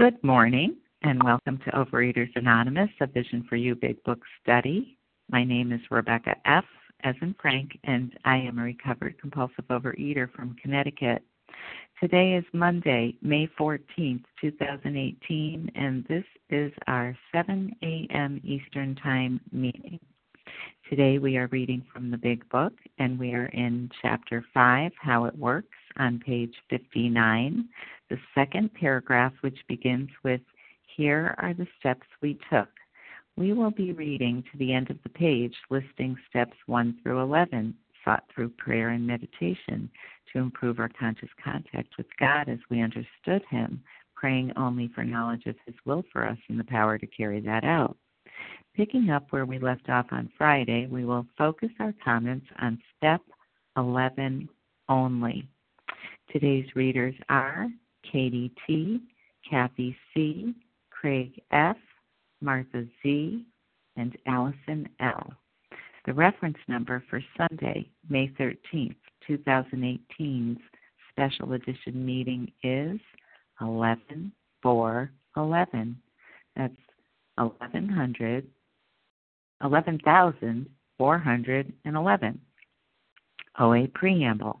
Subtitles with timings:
[0.00, 4.96] Good morning, and welcome to Overeaters Anonymous, a Vision for You Big Book study.
[5.30, 6.64] My name is Rebecca F.,
[7.04, 11.22] as in Frank, and I am a recovered compulsive overeater from Connecticut.
[12.00, 18.40] Today is Monday, May 14th, 2018, and this is our 7 a.m.
[18.42, 20.00] Eastern Time meeting.
[20.88, 25.26] Today we are reading from the Big Book, and we are in Chapter 5, How
[25.26, 27.68] It Works, on page 59,
[28.08, 30.40] the second paragraph, which begins with,
[30.96, 32.68] Here are the steps we took.
[33.36, 37.74] We will be reading to the end of the page, listing steps 1 through 11,
[38.04, 39.90] sought through prayer and meditation
[40.32, 43.82] to improve our conscious contact with God as we understood Him,
[44.14, 47.64] praying only for knowledge of His will for us and the power to carry that
[47.64, 47.96] out.
[48.74, 53.20] Picking up where we left off on Friday, we will focus our comments on step
[53.76, 54.48] 11
[54.88, 55.48] only.
[56.32, 57.68] Today's readers are
[58.04, 59.00] Katie T.,
[59.48, 60.54] Kathy C.,
[60.90, 61.76] Craig F.,
[62.40, 63.44] Martha Z.,
[63.96, 65.32] and Allison L.
[66.06, 68.94] The reference number for Sunday, May 13th,
[69.28, 70.60] 2018's
[71.10, 73.00] special edition meeting is
[73.60, 76.00] 11411.
[76.54, 76.76] That's
[77.38, 78.46] 1100
[79.62, 82.40] 11411.
[83.58, 84.60] OA Preamble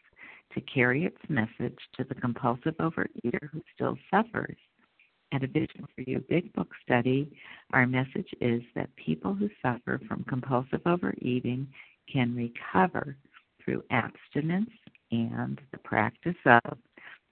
[0.53, 4.57] to carry its message to the compulsive overeater who still suffers.
[5.33, 7.31] At a Vision for You Big Book study,
[7.71, 11.67] our message is that people who suffer from compulsive overeating
[12.11, 13.15] can recover
[13.63, 14.69] through abstinence
[15.11, 16.77] and the practice of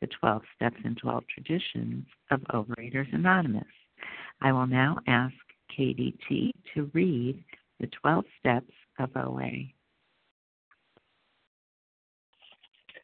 [0.02, 3.68] the 12 steps and 12 traditions of Overeaters Anonymous.
[4.42, 5.34] I will now ask
[5.76, 6.54] Katie T.
[6.74, 7.44] to read
[7.80, 9.52] the 12 steps of OA.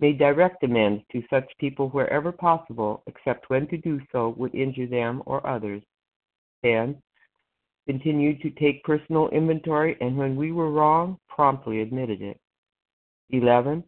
[0.00, 4.86] made direct amends to such people wherever possible, except when to do so would injure
[4.86, 5.82] them or others.
[6.64, 7.00] 10.
[7.86, 12.38] Continued to take personal inventory and when we were wrong, promptly admitted it.
[13.30, 13.82] 11.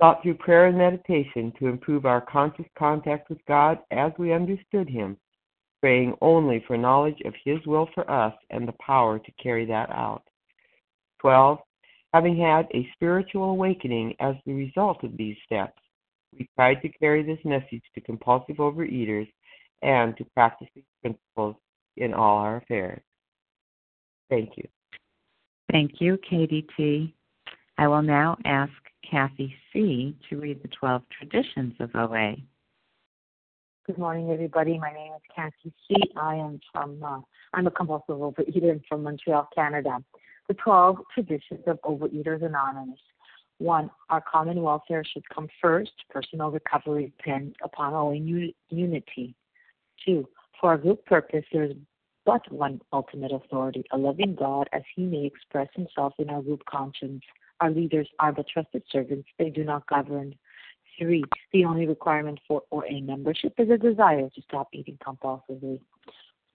[0.00, 4.88] Sought through prayer and meditation to improve our conscious contact with God as we understood
[4.88, 5.16] Him,
[5.80, 9.90] praying only for knowledge of His will for us and the power to carry that
[9.90, 10.22] out.
[11.20, 11.58] 12
[12.14, 15.78] Having had a spiritual awakening as the result of these steps,
[16.38, 19.30] we tried to carry this message to compulsive overeaters
[19.82, 21.56] and to practice these principles
[21.96, 23.00] in all our affairs.
[24.30, 24.66] Thank you.
[25.70, 27.14] Thank you, Katie T.
[27.78, 28.72] I will now ask
[29.08, 30.16] Kathy C.
[30.28, 32.36] to read the 12 traditions of OA.
[33.86, 34.78] Good morning, everybody.
[34.78, 35.94] My name is Kathy C.
[36.16, 37.20] I am from, uh,
[37.54, 39.98] I'm a compulsive overeater from Montreal, Canada
[40.48, 43.00] the 12 traditions of Overeaters Anonymous.
[43.58, 45.92] One, our common welfare should come first.
[46.10, 49.34] Personal recovery depends upon our unity.
[50.04, 50.28] Two,
[50.60, 51.72] for our group purpose, there is
[52.26, 56.62] but one ultimate authority, a loving God, as he may express himself in our group
[56.68, 57.22] conscience.
[57.60, 60.34] Our leaders are but trusted servants, they do not govern.
[60.98, 65.80] Three, the only requirement for OA membership is a desire to stop eating compulsively.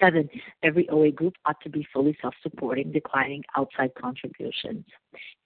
[0.00, 0.28] Seven,
[0.62, 4.84] every OA group ought to be fully self supporting, declining outside contributions.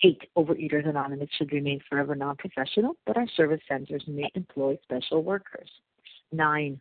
[0.02, 5.22] Eight, Overeaters Anonymous should remain forever non professional, but our service centers may employ special
[5.22, 5.70] workers.
[6.32, 6.80] Nine,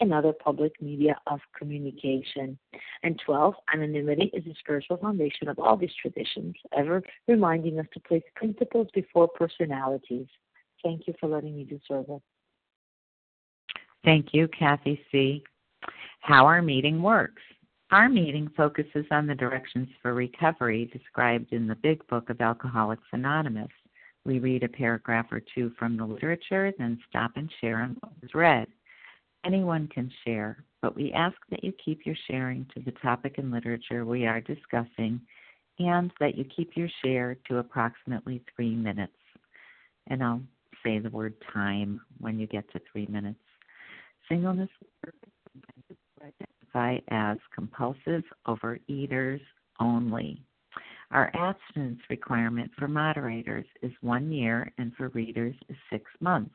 [0.00, 2.58] and other public media of communication.
[3.02, 8.00] And 12, anonymity is the spiritual foundation of all these traditions, ever reminding us to
[8.00, 10.26] place principles before personalities.
[10.82, 12.20] Thank you for letting me do service.
[14.04, 15.44] Thank you, Kathy C.
[16.20, 17.42] How our meeting works.
[17.92, 23.02] Our meeting focuses on the directions for recovery described in the Big Book of Alcoholics
[23.12, 23.68] Anonymous.
[24.24, 28.12] We read a paragraph or two from the literature, then stop and share on what
[28.22, 28.66] was read.
[29.44, 33.50] Anyone can share, but we ask that you keep your sharing to the topic and
[33.50, 35.20] literature we are discussing
[35.78, 39.12] and that you keep your share to approximately three minutes.
[40.08, 40.42] And I'll
[40.84, 43.38] say the word time when you get to three minutes.
[44.28, 44.70] Singleness
[46.20, 49.40] identify as compulsive overeaters
[49.80, 50.40] only.
[51.10, 56.54] Our abstinence requirement for moderators is one year and for readers is six months.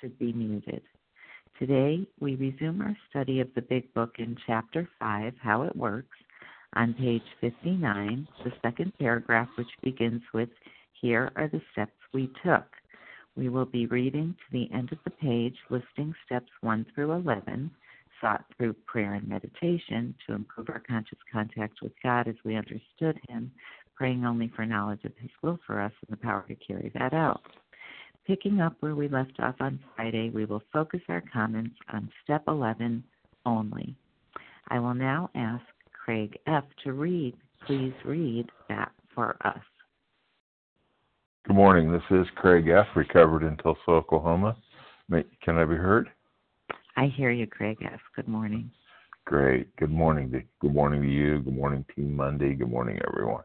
[0.00, 0.82] should be muted.
[1.58, 6.16] Today, we resume our study of the Big Book in Chapter 5, How It Works,
[6.74, 10.50] on page 59, the second paragraph, which begins with
[11.00, 12.64] Here are the steps we took.
[13.36, 17.70] We will be reading to the end of the page, listing steps 1 through 11,
[18.20, 23.18] sought through prayer and meditation to improve our conscious contact with God as we understood
[23.28, 23.50] Him,
[23.94, 27.14] praying only for knowledge of His will for us and the power to carry that
[27.14, 27.42] out.
[28.28, 32.44] Picking up where we left off on Friday, we will focus our comments on step
[32.46, 33.02] 11
[33.46, 33.96] only.
[34.68, 35.64] I will now ask
[36.04, 36.64] Craig F.
[36.84, 37.34] to read.
[37.66, 39.62] Please read that for us.
[41.46, 41.90] Good morning.
[41.90, 44.58] This is Craig F., recovered in Tulsa, Oklahoma.
[45.10, 46.10] Can I be heard?
[46.98, 48.00] I hear you, Craig F.
[48.14, 48.70] Good morning.
[49.24, 49.74] Great.
[49.76, 50.30] Good morning.
[50.32, 51.40] To, good morning to you.
[51.40, 52.52] Good morning, Team Monday.
[52.52, 53.44] Good morning, everyone.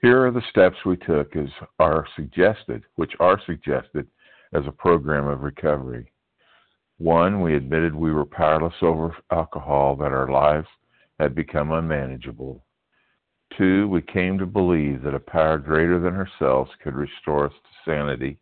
[0.00, 1.48] Here are the steps we took as
[1.80, 4.06] are suggested, which are suggested
[4.52, 6.12] as a program of recovery.
[6.98, 10.68] One, we admitted we were powerless over alcohol, that our lives
[11.18, 12.64] had become unmanageable.
[13.56, 17.90] Two, we came to believe that a power greater than ourselves could restore us to
[17.90, 18.38] sanity.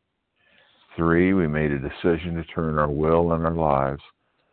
[0.94, 4.02] Three, we made a decision to turn our will and our lives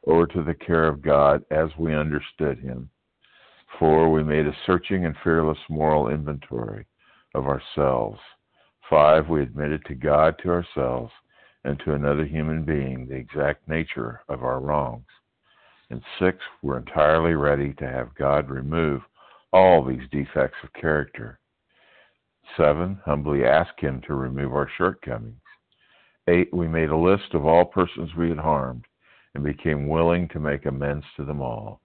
[0.08, 2.90] over to the care of God as we understood Him.
[3.78, 6.86] Four, we made a searching and fearless moral inventory
[7.34, 8.20] of ourselves.
[8.90, 11.12] Five, we admitted to God, to ourselves,
[11.64, 15.08] and to another human being the exact nature of our wrongs.
[15.90, 19.02] And six, we're entirely ready to have God remove
[19.52, 21.40] all these defects of character.
[22.58, 25.40] Seven, humbly ask Him to remove our shortcomings.
[26.28, 28.86] Eight, we made a list of all persons we had harmed
[29.36, 31.82] and became willing to make amends to them all.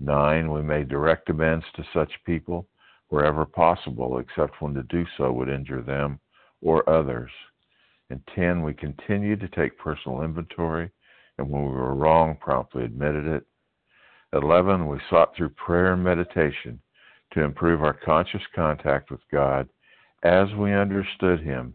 [0.00, 2.66] Nine, we made direct amends to such people
[3.08, 6.18] wherever possible, except when to do so would injure them
[6.62, 7.30] or others.
[8.10, 10.90] And 10, we continued to take personal inventory,
[11.38, 13.44] and when we were wrong, promptly admitted it.
[14.32, 16.80] 11, we sought through prayer and meditation
[17.32, 19.68] to improve our conscious contact with God
[20.22, 21.74] as we understood Him,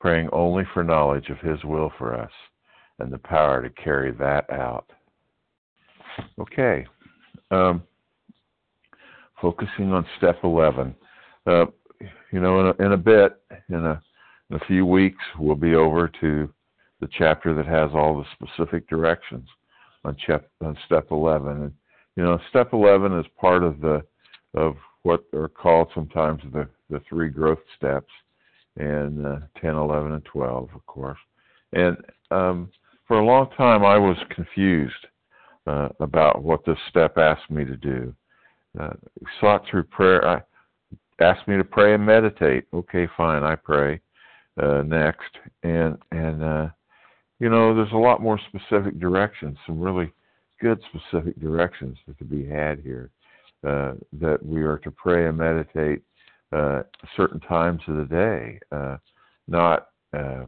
[0.00, 2.30] praying only for knowledge of His will for us.
[3.00, 4.90] and the power to carry that out.
[6.40, 6.84] Okay.
[7.50, 7.82] Um,
[9.40, 10.94] focusing on step 11.
[11.46, 11.66] Uh,
[12.32, 14.00] you know, in a, in a bit, in a,
[14.50, 16.52] in a few weeks, we'll be over to
[17.00, 19.48] the chapter that has all the specific directions
[20.04, 21.62] on, chap, on step 11.
[21.62, 21.72] And,
[22.16, 24.02] you know, step 11 is part of the
[24.54, 28.10] of what are called sometimes the, the three growth steps,
[28.76, 31.18] and uh, 10, 11, and 12, of course.
[31.72, 31.96] And
[32.30, 32.70] um,
[33.06, 35.06] for a long time, I was confused
[35.66, 38.14] uh, about what this step asked me to do.
[38.78, 38.90] Uh,
[39.40, 40.24] sought through prayer.
[40.26, 40.42] I
[41.20, 42.64] asked me to pray and meditate.
[42.72, 44.00] Okay, fine, I pray
[44.62, 45.30] uh, next,
[45.62, 46.68] and and uh,
[47.40, 50.12] you know, there's a lot more specific directions, some really
[50.60, 53.10] good specific directions that to be had here.
[53.66, 56.00] Uh, that we are to pray and meditate
[56.52, 56.82] uh,
[57.16, 58.96] certain times of the day, uh,
[59.48, 60.44] not uh,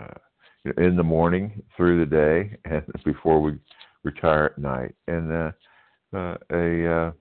[0.00, 3.58] uh, in the morning through the day and before we
[4.04, 5.50] retire at night, and uh,
[6.52, 7.12] a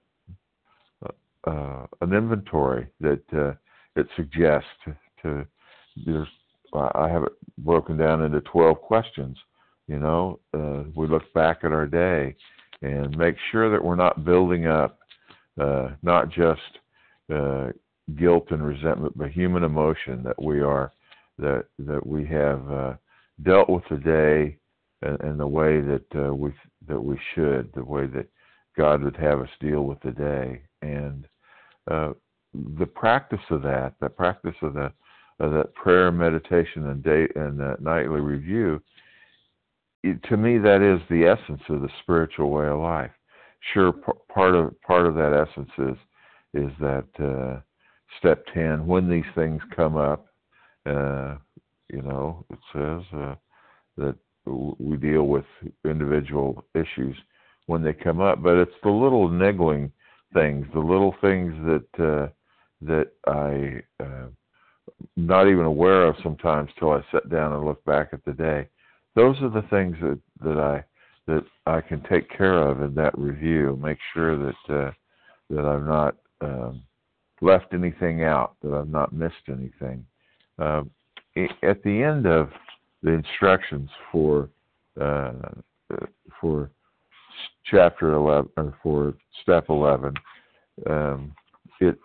[1.46, 3.54] uh, an inventory that uh,
[3.96, 5.46] it suggests to, to
[6.06, 6.28] there's
[6.74, 9.38] I have it broken down into 12 questions.
[9.88, 12.36] You know, uh, we look back at our day
[12.82, 14.98] and make sure that we're not building up
[15.60, 16.62] uh, not just
[17.34, 17.70] uh,
[18.16, 20.92] guilt and resentment, but human emotion that we are
[21.38, 22.94] that that we have uh,
[23.44, 24.58] dealt with the day
[25.24, 26.52] in, the way that uh, we
[26.88, 28.28] that we should, the way that
[28.76, 31.28] God would have us deal with the day, and
[31.90, 32.14] uh,
[32.78, 34.94] the practice of that, the practice of that
[35.40, 38.82] of that prayer, meditation, and day and that nightly review.
[40.04, 43.12] It, to me, that is the essence of the spiritual way of life.
[43.74, 45.98] Sure, p- part of part of that essence is
[46.66, 47.60] is that uh,
[48.20, 48.86] step ten.
[48.86, 50.28] When these things come up,
[50.86, 51.36] uh,
[51.90, 53.36] you know, it says uh,
[53.98, 55.46] that we deal with
[55.86, 57.16] individual issues
[57.66, 59.92] when they come up, but it's the little niggling
[60.34, 62.28] things, the little things that uh,
[62.82, 64.28] that I uh,
[65.16, 68.68] not even aware of sometimes till I sit down and look back at the day.
[69.16, 70.84] Those are the things that that I
[71.28, 73.80] that I can take care of in that review.
[73.82, 74.92] Make sure that uh,
[75.50, 76.84] that I've not um,
[77.42, 80.06] left anything out, that I've not missed anything.
[80.60, 80.84] Uh,
[81.64, 82.50] at the end of
[83.02, 84.50] the instructions for
[85.00, 85.32] uh,
[86.40, 86.70] for
[87.66, 90.14] chapter 11 or for step 11,
[90.90, 91.34] um,
[91.80, 91.98] it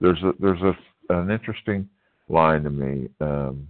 [0.00, 0.76] there's a there's a
[1.14, 1.88] an interesting
[2.28, 3.08] line to me.
[3.20, 3.68] Um,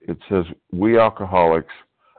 [0.00, 1.72] it says, "We alcoholics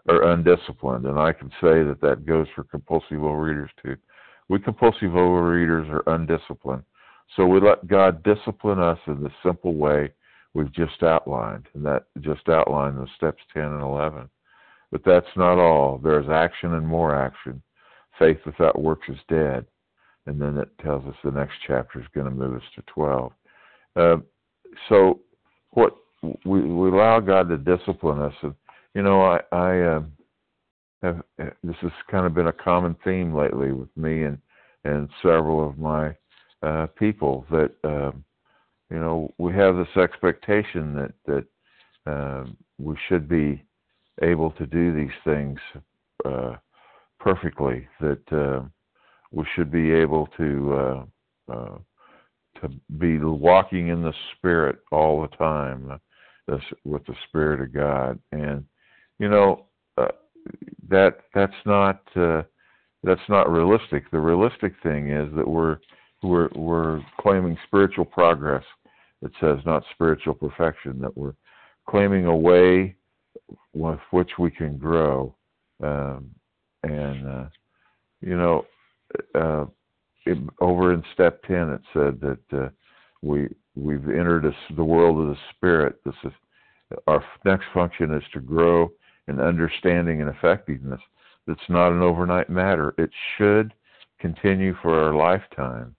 [0.08, 3.96] are undisciplined," and I can say that that goes for compulsive overeaters too.
[4.48, 6.84] We compulsive overeaters are undisciplined,
[7.36, 10.12] so we let God discipline us in the simple way
[10.53, 14.29] we've just outlined, and that just outlined the steps 10 and 11.
[14.91, 16.00] But that's not all.
[16.00, 17.62] There's action and more action.
[18.19, 19.65] Faith without works is dead.
[20.25, 23.31] And then it tells us the next chapter is going to move us to 12.
[23.95, 24.17] Uh,
[24.88, 25.21] so
[25.71, 28.33] what we, we allow God to discipline us.
[28.41, 28.53] And,
[28.93, 30.01] you know, I, I uh,
[31.01, 34.38] have, this has kind of been a common theme lately with me and,
[34.83, 36.15] and several of my
[36.61, 38.23] uh, people that, um,
[38.91, 42.45] you know, we have this expectation that, that uh,
[42.77, 43.63] we should be
[44.21, 45.59] able to do these things
[46.25, 46.55] uh,
[47.19, 48.63] perfectly, that uh,
[49.31, 51.03] we should be able to uh,
[51.53, 51.77] uh,
[52.61, 58.19] to be walking in the Spirit all the time, uh, with the Spirit of God,
[58.31, 58.65] and
[59.19, 59.65] you know
[59.97, 60.07] uh,
[60.89, 62.43] that that's not uh,
[63.03, 64.09] that's not realistic.
[64.11, 65.77] The realistic thing is that we're
[66.23, 68.63] we're we're claiming spiritual progress.
[69.21, 70.99] It says not spiritual perfection.
[71.01, 71.35] That we're
[71.89, 72.95] claiming a way
[73.73, 75.35] with which we can grow,
[75.83, 76.31] um,
[76.83, 77.45] and uh,
[78.21, 78.65] you know.
[79.36, 79.65] Uh,
[80.25, 82.69] it, over in step 10 it said that uh,
[83.21, 86.00] we we've entered a, the world of the spirit.
[86.05, 86.31] This is
[87.07, 88.91] our next function is to grow
[89.27, 91.01] in understanding and effectiveness.
[91.48, 92.93] It's not an overnight matter.
[92.98, 93.74] It should
[94.19, 95.95] continue for our lifetime.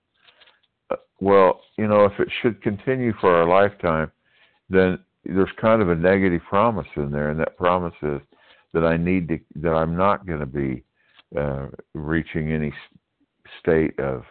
[0.91, 4.11] Uh, well you know if it should continue for our lifetime
[4.69, 8.21] then there's kind of a negative promise in there and that promise is
[8.73, 10.85] that I need to that I'm not going to be
[11.37, 12.73] uh, reaching any
[13.61, 14.25] state of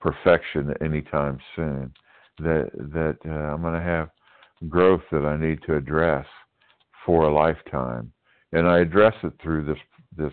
[0.00, 1.92] perfection anytime soon.
[2.38, 4.10] That that uh, I'm going to have
[4.68, 6.26] growth that I need to address
[7.04, 8.12] for a lifetime,
[8.52, 9.78] and I address it through this
[10.16, 10.32] this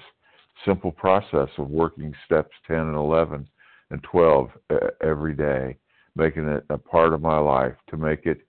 [0.65, 3.47] simple process of working steps 10 and 11
[3.91, 4.49] and 12
[5.01, 5.77] every day,
[6.15, 8.41] making it a part of my life to make it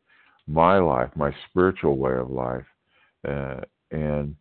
[0.46, 2.64] my life, my spiritual way of life,
[3.28, 3.60] uh,
[3.90, 4.34] and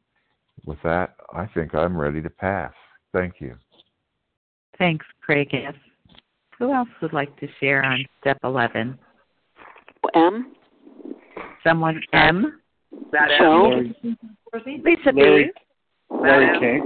[0.66, 2.74] with that, I think I'm ready to pass.
[3.14, 3.56] Thank you.
[4.78, 5.76] Thanks, Craig F.
[6.60, 8.98] Who else would like to share on step 11?
[10.16, 10.54] M.
[11.64, 12.60] Someone M?
[13.38, 13.84] Joe.
[14.66, 15.52] Lisa Larry, B.
[16.10, 16.80] Larry K.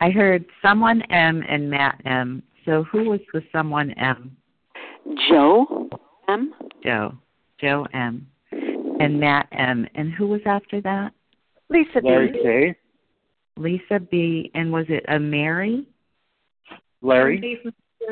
[0.00, 2.42] I heard someone M and Matt M.
[2.64, 4.36] So who was the someone M?
[5.28, 5.88] Joe
[6.28, 6.52] M.
[6.82, 7.14] Joe.
[7.60, 8.26] Joe M.
[8.52, 9.86] And Matt M.
[9.94, 11.12] And who was after that?
[11.68, 12.38] Lisa Larry B.
[12.42, 12.76] K.
[13.56, 14.50] Lisa B.
[14.54, 15.86] And was it a Mary?
[17.02, 17.60] Larry.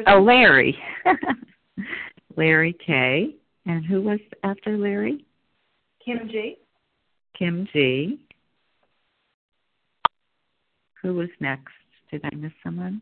[0.07, 0.77] Oh, Larry.
[2.37, 3.35] Larry K.
[3.67, 5.25] And who was after Larry?
[6.05, 6.57] Kim G.
[7.39, 8.21] Kim G.
[11.03, 11.73] Who was next?
[12.11, 13.01] Did I miss someone?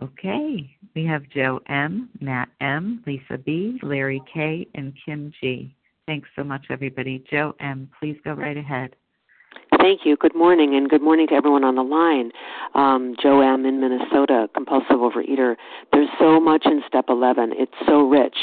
[0.00, 0.76] Okay.
[0.94, 5.74] We have Joe M., Matt M., Lisa B., Larry K., and Kim G.
[6.10, 7.22] Thanks so much, everybody.
[7.30, 8.96] Joe M., please go right ahead.
[9.78, 10.16] Thank you.
[10.16, 12.32] Good morning, and good morning to everyone on the line.
[12.74, 13.64] Um, Joe M.
[13.64, 15.54] in Minnesota, compulsive overeater.
[15.92, 17.52] There's so much in step 11.
[17.56, 18.38] It's so rich.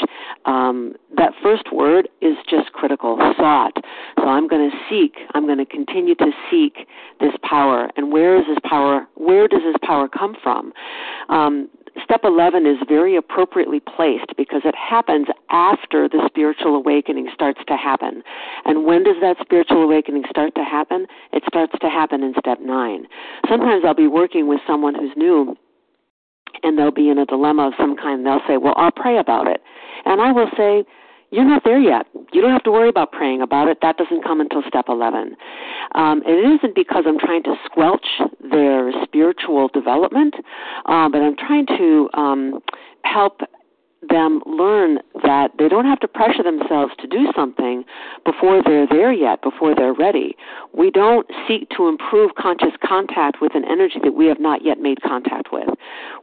[0.46, 3.76] Um, that first word is just critical sought.
[4.16, 6.88] So I'm going to seek, I'm going to continue to seek
[7.20, 7.90] this power.
[7.96, 9.06] And where is this power?
[9.14, 10.72] Where does this power come from?
[11.28, 11.68] Um,
[12.02, 17.76] step 11 is very appropriately placed because it happens after the spiritual awakening starts to
[17.76, 18.22] happen.
[18.64, 21.06] And when does that spiritual awakening start to happen?
[21.32, 23.06] It starts to happen in step 9.
[23.48, 25.56] Sometimes I'll be working with someone who's new
[26.62, 28.24] and they'll be in a dilemma of some kind.
[28.24, 29.62] They'll say, Well, I'll pray about it.
[30.04, 30.84] And I will say,
[31.30, 32.06] you're not there yet.
[32.32, 33.78] You don't have to worry about praying about it.
[33.82, 35.36] That doesn't come until step 11.
[35.94, 38.06] Um, and it isn't because I'm trying to squelch
[38.50, 40.34] their spiritual development,
[40.86, 42.60] uh, but I'm trying to um,
[43.04, 43.40] help
[44.08, 47.84] them learn that they don't have to pressure themselves to do something
[48.24, 50.36] before they're there yet, before they're ready.
[50.72, 54.78] We don't seek to improve conscious contact with an energy that we have not yet
[54.80, 55.68] made contact with.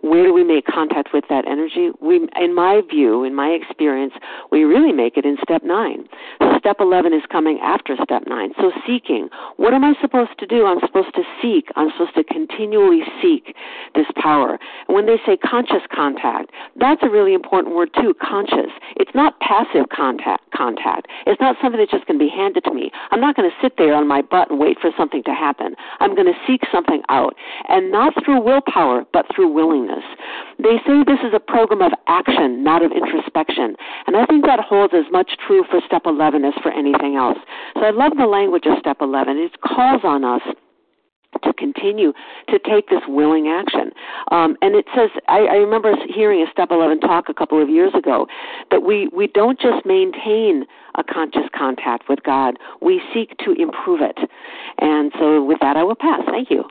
[0.01, 1.89] Where do we make contact with that energy?
[2.01, 4.13] We, in my view, in my experience,
[4.51, 6.07] we really make it in step nine.
[6.57, 8.53] Step 11 is coming after step nine.
[8.57, 9.29] So seeking.
[9.57, 10.65] What am I supposed to do?
[10.65, 11.69] I'm supposed to seek.
[11.75, 13.55] I'm supposed to continually seek
[13.93, 14.57] this power.
[14.88, 18.71] And when they say conscious contact, that's a really important word too, conscious.
[18.95, 21.08] It's not passive contact contact.
[21.25, 22.91] It's not something that's just going to be handed to me.
[23.12, 25.75] I'm not going to sit there on my butt and wait for something to happen.
[25.99, 27.36] I'm going to seek something out.
[27.67, 30.04] And not through willpower, but through willingness.
[30.60, 33.75] They say this is a program of action, not of introspection.
[34.08, 37.38] And I think that holds as much true for step 11 as for anything else.
[37.75, 39.38] So I love the language of step 11.
[39.38, 40.41] It calls on us
[41.43, 42.13] to continue
[42.49, 43.91] to take this willing action.
[44.31, 47.69] Um, and it says, I, I remember hearing a Step 11 talk a couple of
[47.69, 48.27] years ago,
[48.71, 54.01] that we, we don't just maintain a conscious contact with God, we seek to improve
[54.01, 54.17] it.
[54.79, 56.21] And so with that, I will pass.
[56.27, 56.63] Thank you.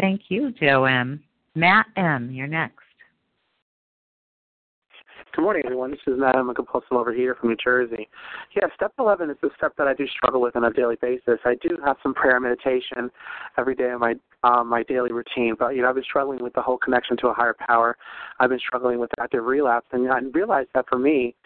[0.00, 1.22] Thank you, Joe M.
[1.54, 2.89] Matt M., you're next.
[5.32, 5.92] Good morning, everyone.
[5.92, 6.34] This is Matt.
[6.34, 8.08] I'm a compulsive overeater from New Jersey.
[8.56, 11.38] Yeah, step 11 is the step that I do struggle with on a daily basis.
[11.44, 13.12] I do have some prayer meditation
[13.56, 16.54] every day in my um, my daily routine, but you know I've been struggling with
[16.54, 17.96] the whole connection to a higher power.
[18.40, 21.36] I've been struggling with active relapse, and I realized that for me,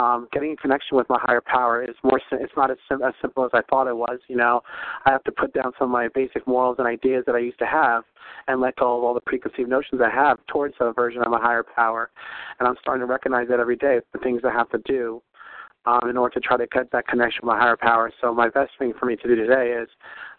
[0.00, 2.20] um, getting in connection with my higher power is more.
[2.32, 4.18] It's not as, sim- as simple as I thought it was.
[4.28, 4.62] You know,
[5.04, 7.58] I have to put down some of my basic morals and ideas that I used
[7.58, 8.04] to have,
[8.48, 11.38] and let go of all the preconceived notions I have towards a version of a
[11.38, 12.10] higher power.
[12.58, 14.00] And I'm starting to recognize that every day.
[14.12, 15.22] The things I have to do
[15.86, 18.12] um, in order to try to get that connection with my higher power.
[18.20, 19.88] So my best thing for me to do today is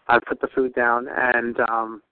[0.08, 2.02] I put the food down and um,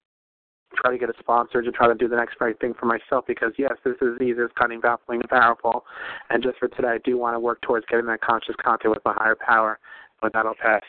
[0.76, 3.24] try to get a sponsor to try to do the next right thing for myself
[3.26, 5.84] because yes, this is easy, it's cunning, baffling, and powerful.
[6.30, 9.04] And just for today, I do want to work towards getting that conscious contact with
[9.04, 9.78] my higher power.
[10.20, 10.82] But that'll pass.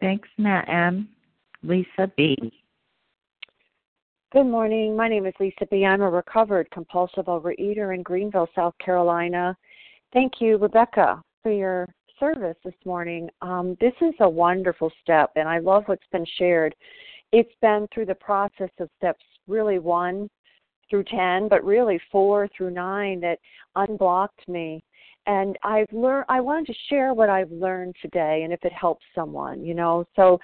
[0.00, 1.08] Thanks, Matt M.
[1.62, 2.52] Lisa B.
[4.32, 4.96] Good morning.
[4.96, 5.84] My name is Lisa B.
[5.84, 9.56] I'm a recovered compulsive overeater in Greenville, South Carolina.
[10.12, 11.88] Thank you, Rebecca, for your
[12.18, 13.28] service this morning.
[13.42, 16.74] Um, this is a wonderful step, and I love what's been shared.
[17.32, 20.28] It's been through the process of steps really one
[20.88, 23.38] through 10, but really four through nine that
[23.76, 24.82] unblocked me.
[25.26, 29.04] And I've learned, I wanted to share what I've learned today and if it helps
[29.14, 30.06] someone, you know.
[30.16, 30.40] So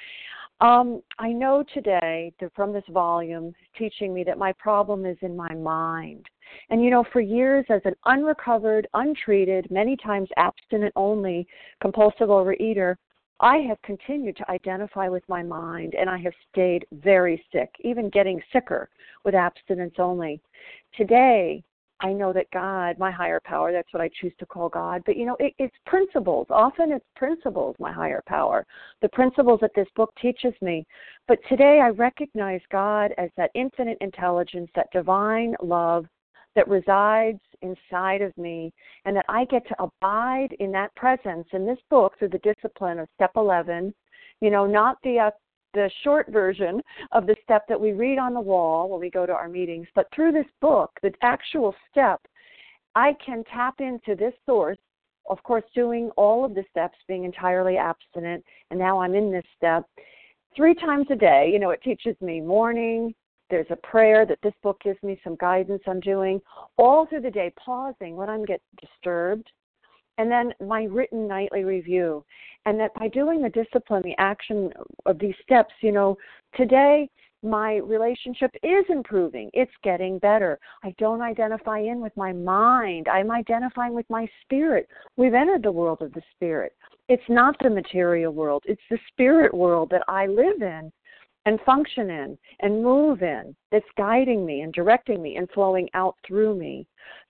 [0.60, 5.52] um, I know today from this volume teaching me that my problem is in my
[5.54, 6.26] mind.
[6.70, 11.46] And you know, for years as an unrecovered, untreated, many times abstinent only
[11.80, 12.96] compulsive overeater,
[13.40, 18.08] I have continued to identify with my mind and I have stayed very sick, even
[18.10, 18.88] getting sicker
[19.24, 20.40] with abstinence only.
[20.96, 21.64] Today,
[22.04, 25.16] I know that God, my higher power, that's what I choose to call God, but
[25.16, 26.46] you know, it, it's principles.
[26.50, 28.66] Often it's principles, my higher power,
[29.00, 30.84] the principles that this book teaches me.
[31.26, 36.04] But today I recognize God as that infinite intelligence, that divine love
[36.54, 38.70] that resides inside of me,
[39.06, 42.98] and that I get to abide in that presence in this book through the discipline
[42.98, 43.94] of step 11.
[44.42, 45.30] You know, not the uh,
[45.74, 46.80] the short version
[47.12, 49.86] of the step that we read on the wall when we go to our meetings,
[49.94, 52.20] but through this book, the actual step,
[52.94, 54.78] I can tap into this source.
[55.28, 59.44] Of course, doing all of the steps, being entirely abstinent, and now I'm in this
[59.56, 59.84] step
[60.54, 61.50] three times a day.
[61.52, 63.14] You know, it teaches me morning,
[63.50, 66.40] there's a prayer that this book gives me some guidance I'm doing
[66.76, 69.50] all through the day, pausing when I'm get disturbed,
[70.18, 72.24] and then my written nightly review.
[72.66, 74.72] And that by doing the discipline, the action
[75.06, 76.16] of these steps, you know,
[76.56, 77.08] today
[77.42, 79.50] my relationship is improving.
[79.52, 80.58] It's getting better.
[80.82, 83.06] I don't identify in with my mind.
[83.06, 84.88] I'm identifying with my spirit.
[85.16, 86.72] We've entered the world of the spirit.
[87.08, 90.90] It's not the material world, it's the spirit world that I live in
[91.46, 96.16] and function in and move in that's guiding me and directing me and flowing out
[96.26, 96.86] through me.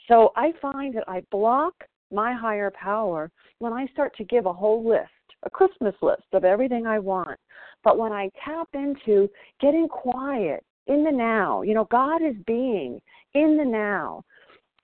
[0.06, 1.74] So I find that I block
[2.14, 5.11] my higher power when I start to give a whole list,
[5.42, 7.38] a Christmas list of everything I want.
[7.83, 9.29] But when I tap into
[9.61, 13.00] getting quiet in the now, you know, God is being
[13.35, 14.22] in the now.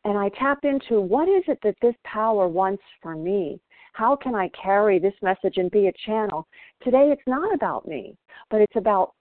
[0.04, 3.60] And I tap into what is it that this power wants for me?
[3.92, 6.46] How can I carry this message and be a channel?
[6.82, 8.16] Today it's not about me,
[8.50, 9.12] but it's about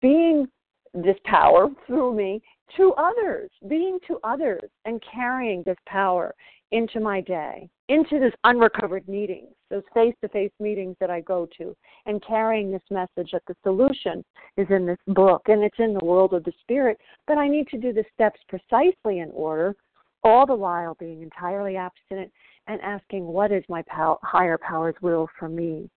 [0.00, 0.46] being
[0.94, 2.42] this power through me
[2.76, 6.34] to others, being to others, and carrying this power
[6.72, 11.46] into my day, into this unrecovered meetings, those face to face meetings that I go
[11.58, 14.24] to, and carrying this message that the solution
[14.56, 16.98] is in this book and it's in the world of the spirit.
[17.26, 19.76] But I need to do the steps precisely in order,
[20.24, 22.32] all the while being entirely abstinent
[22.66, 25.90] and asking, What is my pow- higher power's will for me?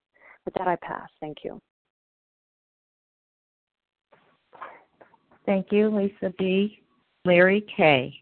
[0.44, 1.10] With that, I pass.
[1.20, 1.60] Thank you.
[5.46, 6.80] Thank you, Lisa B.
[7.24, 8.14] Larry K.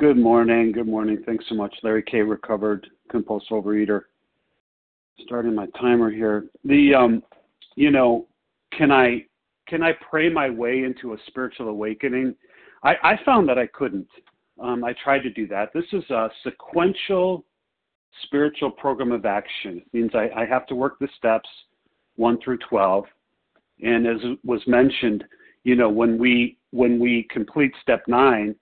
[0.00, 0.72] Good morning.
[0.72, 1.22] Good morning.
[1.26, 1.74] Thanks so much.
[1.82, 2.22] Larry K.
[2.22, 4.04] Recovered compulsive overeater.
[5.26, 6.46] Starting my timer here.
[6.64, 7.22] The um,
[7.76, 8.26] you know,
[8.72, 9.26] can I
[9.68, 12.34] can I pray my way into a spiritual awakening?
[12.82, 14.08] I, I found that I couldn't.
[14.58, 15.68] Um, I tried to do that.
[15.74, 17.44] This is a sequential
[18.22, 19.82] spiritual program of action.
[19.84, 21.48] It means I, I have to work the steps
[22.16, 23.04] one through twelve
[23.82, 25.24] and as was mentioned,
[25.64, 28.54] you know, when we when we complete step nine,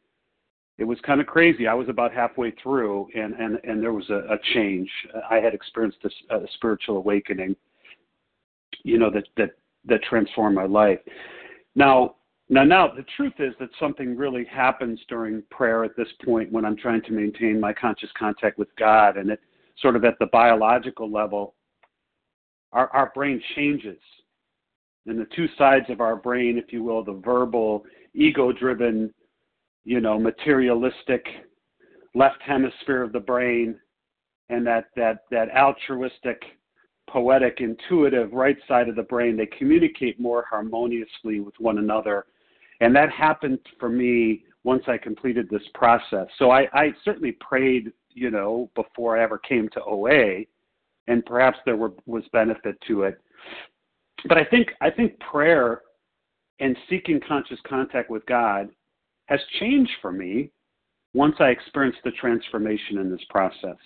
[0.79, 1.67] it was kind of crazy.
[1.67, 4.89] I was about halfway through, and and and there was a, a change.
[5.29, 5.99] I had experienced
[6.31, 7.57] a spiritual awakening,
[8.85, 9.51] you know, that that
[9.87, 11.01] that transformed my life.
[11.75, 12.15] Now,
[12.49, 16.65] now, now, the truth is that something really happens during prayer at this point when
[16.65, 19.41] I'm trying to maintain my conscious contact with God, and it
[19.83, 21.55] sort of at the biological level,
[22.73, 23.99] our our brain changes
[25.07, 29.13] and the two sides of our brain, if you will, the verbal, ego driven,
[29.85, 31.25] you know, materialistic
[32.15, 33.79] left hemisphere of the brain
[34.49, 36.43] and that, that, that altruistic,
[37.09, 42.27] poetic, intuitive right side of the brain, they communicate more harmoniously with one another.
[42.81, 46.27] And that happened for me once I completed this process.
[46.39, 50.45] So I, I certainly prayed, you know, before I ever came to OA,
[51.07, 53.21] and perhaps there were, was benefit to it
[54.27, 55.83] but I think I think prayer
[56.61, 58.71] and seeking conscious contact with God
[59.29, 60.51] has changed for me
[61.15, 63.77] once I experienced the transformation in this process.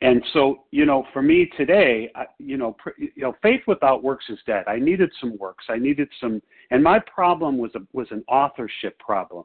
[0.00, 4.02] And so, you know, for me today, I, you know, pr- you know, faith without
[4.02, 4.64] works is dead.
[4.66, 5.64] I needed some works.
[5.68, 9.44] I needed some, and my problem was a, was an authorship problem.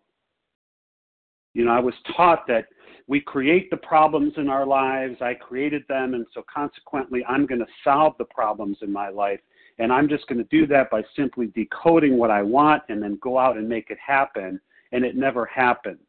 [1.53, 2.65] You know, I was taught that
[3.07, 5.21] we create the problems in our lives.
[5.21, 9.39] I created them, and so consequently, I'm going to solve the problems in my life.
[9.77, 13.17] And I'm just going to do that by simply decoding what I want and then
[13.21, 14.59] go out and make it happen.
[14.91, 15.99] And it never happens.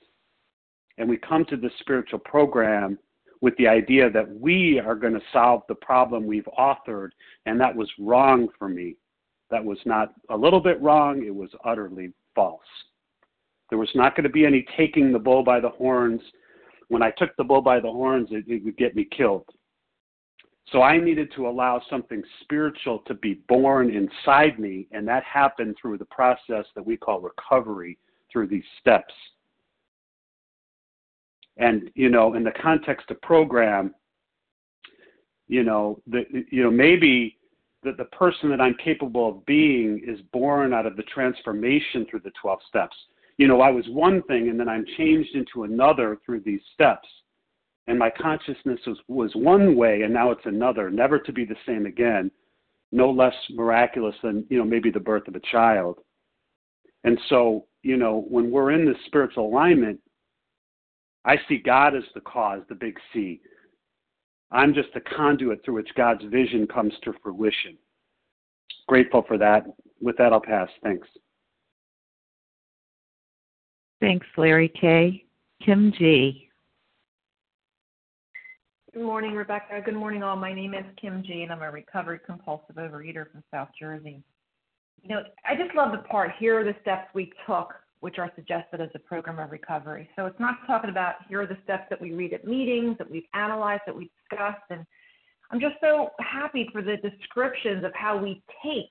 [0.99, 2.99] And we come to this spiritual program
[3.41, 7.11] with the idea that we are going to solve the problem we've authored.
[7.47, 8.97] And that was wrong for me.
[9.51, 12.61] That was not a little bit wrong, it was utterly false.
[13.69, 16.21] There was not going to be any taking the bull by the horns.
[16.89, 19.49] When I took the bull by the horns, it, it would get me killed.
[20.73, 25.77] So I needed to allow something spiritual to be born inside me, and that happened
[25.81, 27.99] through the process that we call recovery
[28.33, 29.15] through these steps.
[31.57, 33.95] And you know, in the context of program,
[35.49, 37.37] you know, the you know maybe
[37.83, 42.21] that the person that I'm capable of being is born out of the transformation through
[42.21, 42.97] the 12 steps.
[43.39, 47.09] you know, I was one thing and then I'm changed into another through these steps.
[47.87, 51.57] And my consciousness was, was one way and now it's another, never to be the
[51.67, 52.31] same again,
[52.93, 56.01] no less miraculous than, you know, maybe the birth of a child.
[57.05, 60.01] And so, you know, when we're in this spiritual alignment,
[61.25, 63.41] I see God as the cause, the big C.
[64.51, 67.79] I'm just a conduit through which God's vision comes to fruition.
[68.89, 69.67] Grateful for that.
[70.01, 70.69] With that, I'll pass.
[70.83, 71.07] Thanks.
[74.01, 75.25] Thanks, Larry K.
[75.65, 76.49] Kim G.
[78.93, 79.81] Good morning, Rebecca.
[79.85, 80.35] Good morning, all.
[80.35, 84.23] My name is Kim G, and I'm a recovered compulsive overeater from South Jersey.
[85.03, 88.31] You know, I just love the part here are the steps we took, which are
[88.35, 90.09] suggested as a program of recovery.
[90.17, 93.11] So it's not talking about here are the steps that we read at meetings, that
[93.11, 94.63] we've analyzed, that we've discussed.
[94.71, 94.85] And
[95.51, 98.89] I'm just so happy for the descriptions of how we take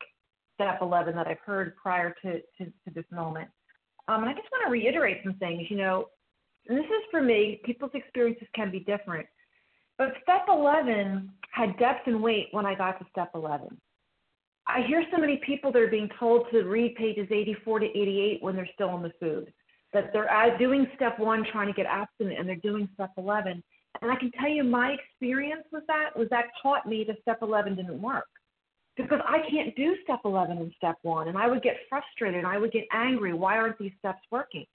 [0.56, 3.50] step 11 that I've heard prior to, to, to this moment.
[4.08, 5.69] Um, and I just want to reiterate some things.
[5.69, 6.10] You know,
[6.67, 9.26] and this is for me, people's experiences can be different.
[9.98, 13.78] But step 11 had depth and weight when I got to step 11.
[14.70, 18.44] I hear so many people that are being told to read pages 84 to 88
[18.44, 19.52] when they're still on the food,
[19.94, 23.64] that they're uh, doing step one, trying to get abstinent, and they're doing step 11.
[24.02, 27.40] And I can tell you my experience with that was that taught me that step
[27.42, 28.28] 11 didn't work
[28.96, 31.30] because I can't do step 11 and step one.
[31.30, 33.34] And I would get frustrated and I would get angry.
[33.34, 34.66] Why aren't these steps working?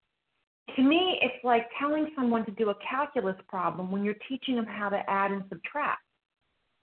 [0.77, 4.67] To me, it's like telling someone to do a calculus problem when you're teaching them
[4.67, 6.01] how to add and subtract.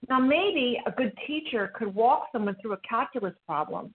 [0.10, 3.94] Now, maybe a good teacher could walk someone through a calculus problem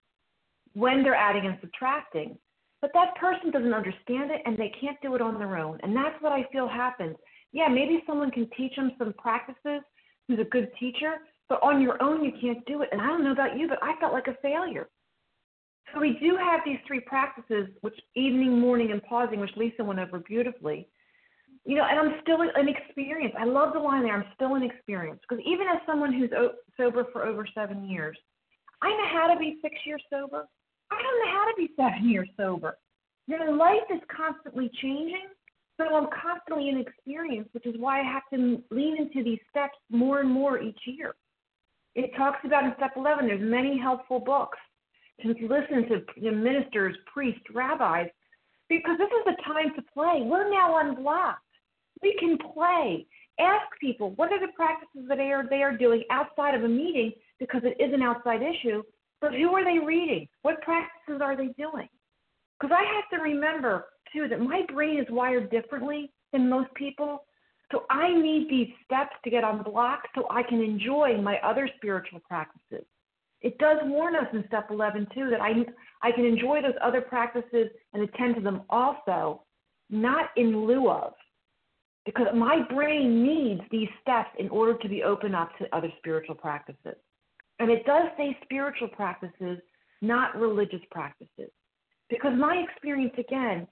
[0.75, 2.39] when they're adding and subtracting,
[2.81, 5.79] but that person doesn't understand it and they can't do it on their own.
[5.83, 7.17] And that's what I feel happens.
[7.53, 9.83] Yeah, maybe someone can teach them some practices
[10.29, 11.17] who's a good teacher,
[11.49, 12.89] but on your own, you can't do it.
[12.93, 14.89] And I don't know about you, but I felt like a failure.
[15.95, 20.01] So we do have these three practices, which evening, morning, and pausing, which Lisa went
[20.01, 20.89] over beautifully.
[21.67, 23.37] You know, and I'm still inexperienced.
[23.37, 24.15] I love the line there.
[24.15, 26.31] I'm still inexperienced because even as someone who's
[26.77, 28.17] sober for over seven years,
[28.83, 30.47] I know how to be six years sober.
[30.93, 32.79] I don't know how to be seven years sober.
[33.27, 35.27] You know, life is constantly changing,
[35.77, 40.21] so I'm constantly inexperienced, which is why I have to lean into these steps more
[40.21, 41.17] and more each year.
[41.97, 44.59] It talks about in step 11, there's many helpful books
[45.23, 48.07] to listen to ministers, priests, rabbis,
[48.69, 50.21] because this is the time to play.
[50.23, 51.43] We're now unblocked.
[52.03, 53.07] We can play.
[53.39, 56.69] Ask people what are the practices that they are they are doing outside of a
[56.69, 58.83] meeting because it is an outside issue.
[59.21, 60.29] But who are they reading?
[60.43, 61.89] What practices are they doing?
[62.59, 67.25] Because I have to remember too that my brain is wired differently than most people.
[67.73, 72.21] So I need these steps to get unblocked so I can enjoy my other spiritual
[72.21, 72.87] practices.
[73.43, 75.53] It does warn us in step 11 too that I
[76.03, 79.43] I can enjoy those other practices and attend to them also,
[79.91, 81.15] not in lieu of,
[82.07, 86.37] because my brain needs these steps in order to be open up to other spiritual
[86.37, 86.97] practices.
[87.59, 89.59] And it does say spiritual practices,
[90.01, 91.51] not religious practices,
[92.09, 93.67] because my experience again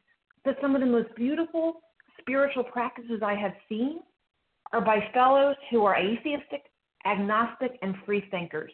[0.44, 1.80] that some of the most beautiful
[2.20, 4.00] spiritual practices I have seen
[4.72, 6.62] are by fellows who are atheistic,
[7.06, 8.72] agnostic, and free thinkers.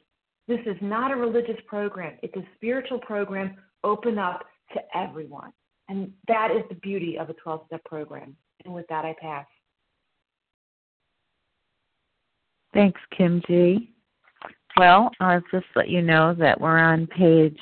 [0.49, 5.53] This is not a religious program, it's a spiritual program open up to everyone.
[5.89, 8.37] And that is the beauty of a 12 step program.
[8.65, 9.47] And with that, I pass.
[12.73, 13.91] Thanks, Kim G.
[14.77, 17.59] Well, I'll just let you know that we're on page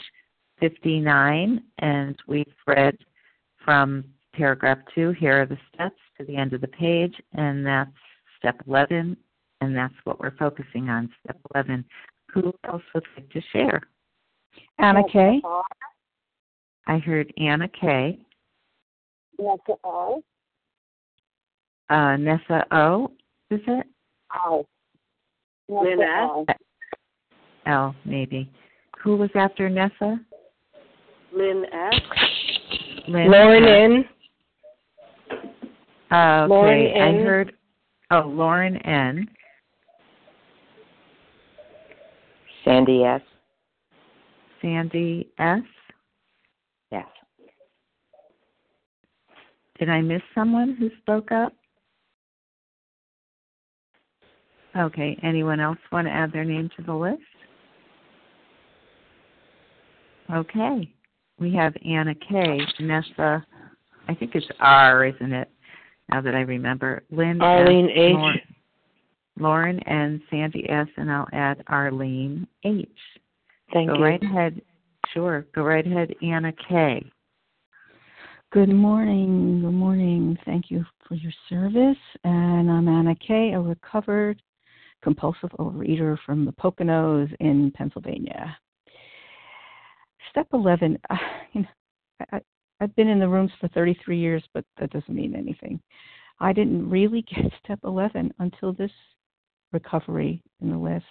[0.61, 2.97] 59 and we've read
[3.65, 5.13] from paragraph 2.
[5.13, 7.91] Here are the steps to the end of the page, and that's
[8.39, 9.17] step 11,
[9.61, 11.85] and that's what we're focusing on, step 11.
[12.35, 13.81] Who else would like to share?
[14.79, 15.41] Anna K.
[16.87, 18.19] I heard Anna K.
[19.39, 20.23] Nessa O.
[21.91, 23.11] Uh, Nessa O.
[23.51, 23.87] Is it?
[24.47, 24.67] O.
[25.69, 26.57] Lynn S.
[27.67, 27.95] L.
[28.05, 28.51] Maybe.
[29.03, 30.21] Who was after Nessa?
[31.33, 32.01] Lynn S.
[33.07, 33.71] Lynn Lauren S.
[33.71, 34.05] N.
[36.11, 37.25] Uh, okay, Lauren I N.
[37.25, 37.53] heard.
[38.11, 39.29] Oh, Lauren N.
[42.65, 43.21] Sandy S.
[44.61, 45.61] Sandy S.
[46.91, 47.07] Yes.
[49.79, 51.53] Did I miss someone who spoke up?
[54.77, 55.19] Okay.
[55.23, 57.23] Anyone else want to add their name to the list?
[60.33, 60.93] Okay.
[61.39, 63.45] We have Anna K, Nessa,
[64.09, 65.51] I think it's R, isn't it?
[66.11, 67.03] Now that I remember.
[67.11, 68.15] Lynn Arlene S, H.
[68.15, 68.41] Lauren,
[69.39, 72.89] Lauren N, Sandy S, and I'll add Arlene H.
[73.73, 73.99] Thank Go you.
[73.99, 74.63] Go right ahead.
[75.13, 75.47] Sure.
[75.55, 77.05] Go right ahead, Anna K.
[78.51, 79.61] Good morning.
[79.61, 80.39] Good morning.
[80.47, 82.03] Thank you for your service.
[82.25, 84.41] And I'm Anna Kay, a recovered
[85.03, 88.57] compulsive overeater from the Poconos in Pennsylvania.
[90.31, 91.17] Step 11, uh,
[91.53, 91.69] you know,
[92.33, 92.41] I,
[92.81, 95.81] I've been in the rooms for 33 years, but that doesn't mean anything.
[96.41, 98.93] I didn't really get step 11 until this
[99.73, 101.05] recovery in the last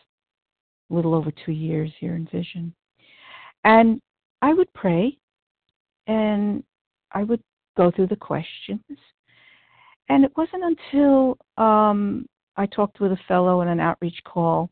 [0.90, 2.74] little over two years here in Vision.
[3.64, 4.00] And
[4.42, 5.18] I would pray
[6.08, 6.64] and
[7.12, 7.42] I would
[7.76, 8.82] go through the questions.
[10.10, 12.26] And it wasn't until um,
[12.58, 14.70] I talked with a fellow in an outreach call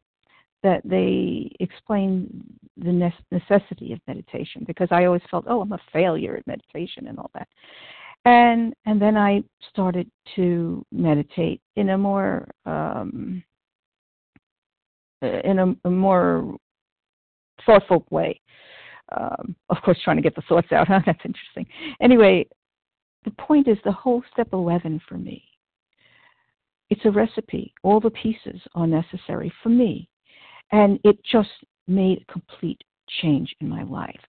[0.64, 2.44] that they explained
[2.78, 7.20] the necessity of meditation because I always felt, oh, I'm a failure at meditation and
[7.20, 7.48] all that.
[8.26, 13.44] And and then I started to meditate in a more um,
[15.22, 16.56] in a, a more
[17.66, 18.42] thoughtful way.
[19.16, 20.88] Um, of course, trying to get the thoughts out.
[20.88, 21.02] Huh?
[21.06, 21.68] That's interesting.
[22.02, 22.48] Anyway,
[23.24, 25.44] the point is the whole step 11 for me.
[26.90, 27.74] It's a recipe.
[27.84, 30.08] All the pieces are necessary for me.
[30.72, 31.50] And it just
[31.88, 32.82] made a complete
[33.22, 34.20] change in my life,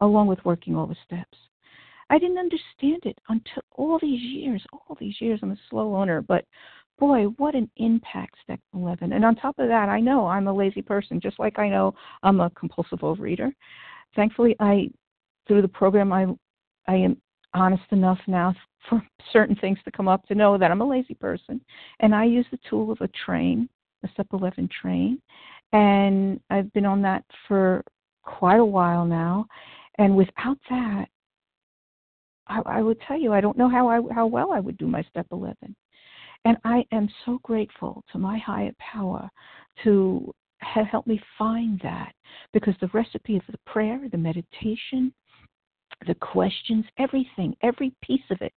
[0.00, 1.36] along with working all the steps.
[2.10, 5.40] I didn't understand it until all these years, all these years.
[5.42, 6.44] I'm a slow learner, but
[6.98, 9.12] boy, what an impact step 11.
[9.12, 11.94] And on top of that, I know I'm a lazy person, just like I know
[12.22, 13.52] I'm a compulsive overeater.
[14.16, 14.90] Thankfully, I,
[15.46, 16.26] through the program, I,
[16.86, 17.20] I am
[17.58, 18.54] honest enough now
[18.88, 21.60] for certain things to come up to know that I'm a lazy person.
[22.00, 23.68] And I use the tool of a train,
[24.04, 25.20] a Step 11 train.
[25.72, 27.84] And I've been on that for
[28.22, 29.46] quite a while now.
[29.98, 31.06] And without that,
[32.46, 34.86] I, I would tell you, I don't know how I, how well I would do
[34.86, 35.56] my Step 11.
[36.44, 39.28] And I am so grateful to my higher power
[39.84, 42.12] to have helped me find that
[42.52, 45.12] because the recipe of the prayer, the meditation,
[46.06, 48.52] the questions, everything, every piece of it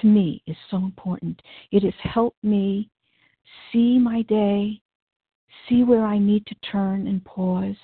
[0.00, 1.40] to me is so important.
[1.72, 2.88] It has helped me
[3.72, 4.80] see my day,
[5.68, 7.76] see where I need to turn and pause.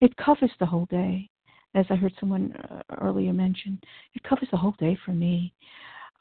[0.00, 1.28] It covers the whole day,
[1.74, 3.78] as I heard someone uh, earlier mention.
[4.14, 5.52] It covers the whole day for me.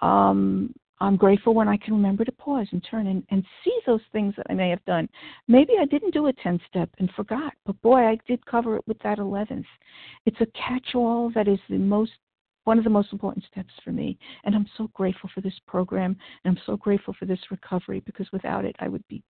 [0.02, 4.01] Um, I'm grateful when I can remember to pause and turn and, and see those
[4.12, 5.10] things that I may have done.
[5.47, 8.84] Maybe I didn't do a 10 step and forgot, but boy, I did cover it
[8.88, 9.65] with that 11th.
[10.25, 12.12] It's a catch all that is the most
[12.65, 14.17] one of the most important steps for me.
[14.45, 18.27] And I'm so grateful for this program and I'm so grateful for this recovery because
[18.32, 19.21] without it, I would be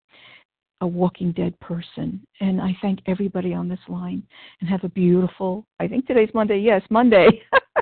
[0.82, 2.22] a walking dead person.
[2.42, 4.22] And I thank everybody on this line
[4.60, 6.60] and have a beautiful, I think today's Monday.
[6.60, 7.42] Yes, Monday.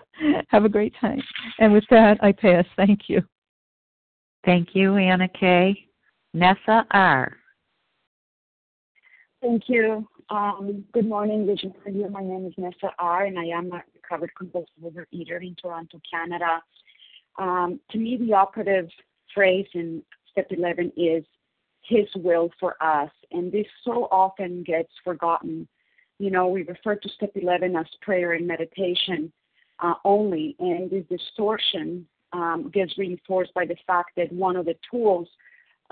[0.47, 1.21] have a great time.
[1.59, 2.65] And with that, I pass.
[2.77, 3.21] Thank you.
[4.43, 5.87] Thank you, Anna Kay.
[6.33, 7.37] Nessa R.
[9.41, 10.07] Thank you.
[10.29, 11.73] Um, good morning, Vision.
[12.11, 16.61] My name is Nessa R, and I am a recovered compulsive overeater in Toronto, Canada.
[17.37, 18.87] Um, to me, the operative
[19.33, 20.01] phrase in
[20.31, 21.23] step 11 is
[21.83, 25.67] His will for us, and this so often gets forgotten.
[26.17, 29.31] You know, we refer to step 11 as prayer and meditation
[29.79, 32.07] uh, only, and this distortion
[32.71, 35.27] gets reinforced by the fact that one of the tools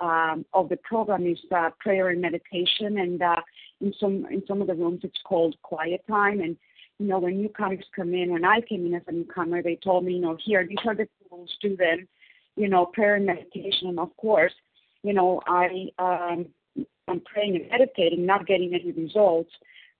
[0.01, 3.41] um, of the program is uh, prayer and meditation, and uh,
[3.81, 6.39] in some in some of the rooms it's called quiet time.
[6.39, 6.55] And
[6.99, 10.05] you know, when newcomers come in, when I came in as a newcomer, they told
[10.05, 11.49] me, you know, here these are the tools.
[11.61, 12.07] Do them,
[12.55, 13.89] you know, prayer and meditation.
[13.89, 14.53] And of course,
[15.03, 16.47] you know, I um,
[17.07, 19.51] I'm praying and meditating, not getting any results.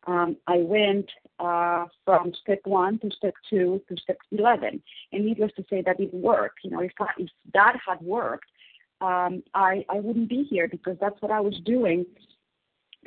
[0.08, 4.82] Um, I went uh, from step one to step two to step 11.
[5.12, 6.54] And needless to say, that didn't work.
[6.63, 8.49] You know, if, I, if that had worked,
[9.02, 12.06] um, I, I wouldn't be here because that's what I was doing.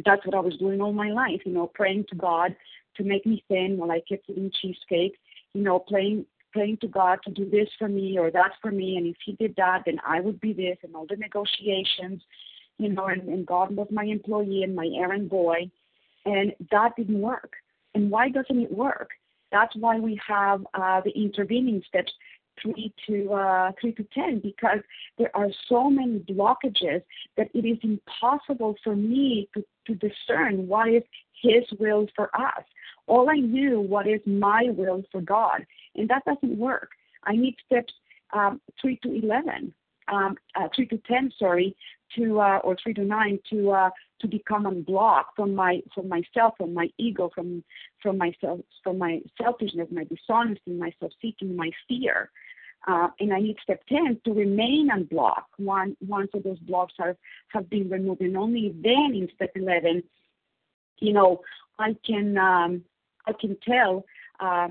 [0.05, 2.57] That's what I was doing all my life, you know, praying to God
[2.97, 5.19] to make me thin while I kept eating cheesecake,
[5.53, 8.97] you know, praying, praying to God to do this for me or that for me.
[8.97, 12.23] And if He did that, then I would be this and all the negotiations,
[12.79, 15.71] you know, and, and God was my employee and my errand boy.
[16.25, 17.53] And that didn't work.
[17.95, 19.11] And why doesn't it work?
[19.51, 22.13] That's why we have uh, the intervening steps
[22.61, 24.79] three to uh, three to ten because
[25.19, 27.03] there are so many blockages
[27.37, 31.03] that it is impossible for me to, to discern what is
[31.43, 32.65] His will for us.
[33.07, 35.67] All I knew what is my will for God,
[35.97, 36.91] and that doesn't work.
[37.25, 37.93] I need steps
[38.33, 39.73] um, three to eleven,
[40.09, 41.77] um, uh, three to ten, sorry,
[42.17, 43.91] to uh, or three to nine to uh,
[44.23, 47.63] to become unblocked from my from myself, from my ego, from
[48.03, 52.31] from myself, from my selfishness, my dishonesty, my self-seeking, my fear.
[52.89, 57.17] Uh, and I need step 10 to remain unblocked once once those blocks have,
[57.49, 58.23] have been removed.
[58.23, 60.03] And only then in step 11,
[60.99, 61.43] you know,
[61.79, 62.83] I can um,
[63.27, 64.05] I can tell
[64.41, 64.69] uh,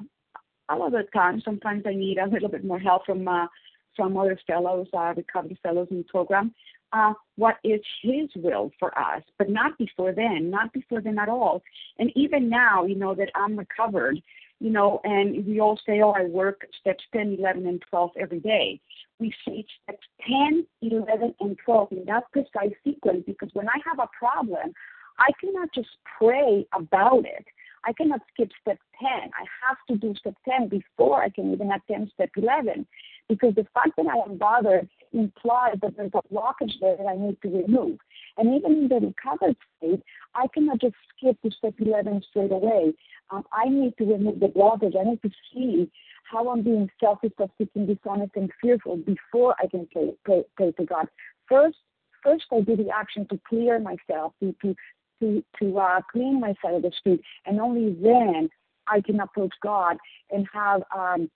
[0.70, 3.48] a lot of times, sometimes I need a little bit more help from uh,
[3.96, 6.54] from other fellows, uh, recovery fellows in the program.
[6.94, 11.30] Uh, what is His will for us, but not before then, not before then at
[11.30, 11.62] all.
[12.00, 14.22] And even now, you know that I'm recovered,
[14.60, 18.40] you know, and we all say, oh, I work steps 10, 11, and 12 every
[18.40, 18.80] day.
[19.20, 24.00] We say steps 10, 11, and 12 in that precise sequence because when I have
[24.00, 24.74] a problem,
[25.18, 27.46] I cannot just pray about it.
[27.86, 29.10] I cannot skip step 10.
[29.10, 32.86] I have to do step 10 before I can even attempt step 11
[33.28, 37.16] because the fact that I am bothered implies that there's a blockage there that I
[37.16, 37.98] need to remove.
[38.38, 40.04] And even in the recovered state,
[40.36, 42.94] I cannot just skip to step 11 straight away.
[43.30, 45.00] Um, I need to remove the blockage.
[45.00, 45.90] I need to see
[46.24, 50.86] how I'm being selfish, self-seeking, dishonest, and fearful before I can pray, pray, pray to
[50.86, 51.08] God.
[51.48, 51.78] First,
[52.24, 54.76] first I do the action to clear myself, to to
[55.22, 58.50] to, to uh, clean my side of the street, and only then
[58.88, 59.98] I can approach God
[60.30, 61.30] and have um,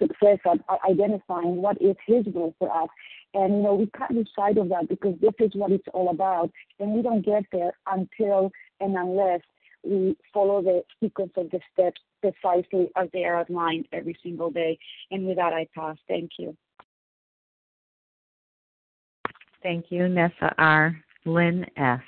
[0.00, 0.58] success at
[0.88, 2.88] identifying what is His will for us.
[3.34, 6.10] And you know, we can't lose sight of that because this is what it's all
[6.10, 6.50] about,
[6.80, 8.50] and we don't get there until
[8.80, 9.40] and unless
[9.84, 14.78] we follow the sequence of the steps precisely as they are outlined every single day.
[15.10, 15.96] And with that, I pass.
[16.08, 16.56] Thank you.
[19.62, 20.96] Thank you, Nessa R.
[21.24, 22.00] Lynn S.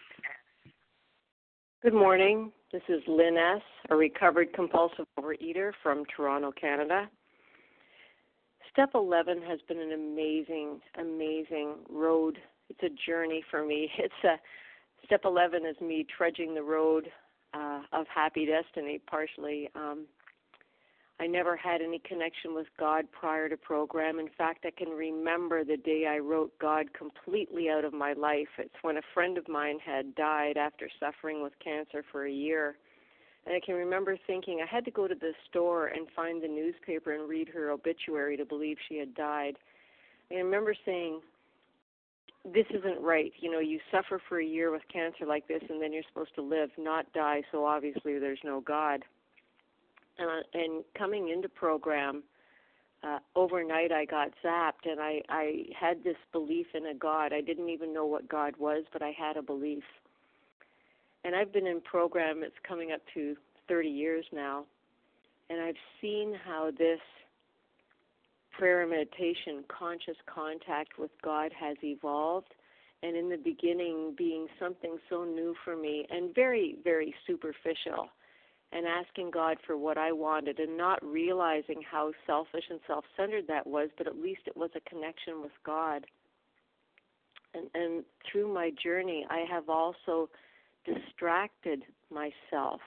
[1.85, 2.51] Good morning.
[2.73, 3.61] This is Lynn S.,
[3.91, 7.11] a recovered compulsive overeater from Toronto, Canada.
[8.73, 12.39] Step 11 has been an amazing, amazing road.
[12.71, 13.91] It's a journey for me.
[13.99, 14.37] It's a
[15.05, 17.13] step 11 is me trudging the road
[17.53, 19.69] uh, of happy destiny, partially.
[19.75, 20.07] Um,
[21.21, 24.19] I never had any connection with God prior to program.
[24.19, 28.49] In fact, I can remember the day I wrote God completely out of my life.
[28.59, 32.77] It's when a friend of mine had died after suffering with cancer for a year.
[33.47, 36.49] And I can remember thinking I had to go to the store and find the
[36.49, 39.57] newspaper and read her obituary to believe she had died.
[40.31, 41.21] And I remember saying,
[42.45, 43.33] this isn't right.
[43.41, 46.35] You know, you suffer for a year with cancer like this, and then you're supposed
[46.35, 47.43] to live, not die.
[47.53, 49.05] So obviously, there's no God
[50.19, 52.23] uh, and coming into program
[53.05, 57.33] uh, overnight I got zapped and I I had this belief in a God.
[57.33, 59.85] I didn't even know what God was, but I had a belief.
[61.25, 63.37] And I've been in program it's coming up to
[63.69, 64.65] 30 years now.
[65.51, 67.01] And I've seen how this
[68.57, 72.55] prayer and meditation conscious contact with God has evolved
[73.03, 78.09] and in the beginning being something so new for me and very very superficial
[78.75, 83.47] and asking God for what I wanted and not realizing how selfish and self centered
[83.47, 86.05] that was, but at least it was a connection with God.
[87.55, 90.29] And, and through my journey, I have also
[90.85, 92.81] distracted myself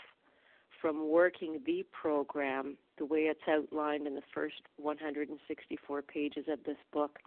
[0.82, 6.78] from working the program the way it's outlined in the first 164 pages of this
[6.92, 7.20] book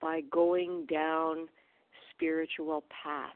[0.00, 1.48] by going down
[2.14, 3.34] spiritual paths.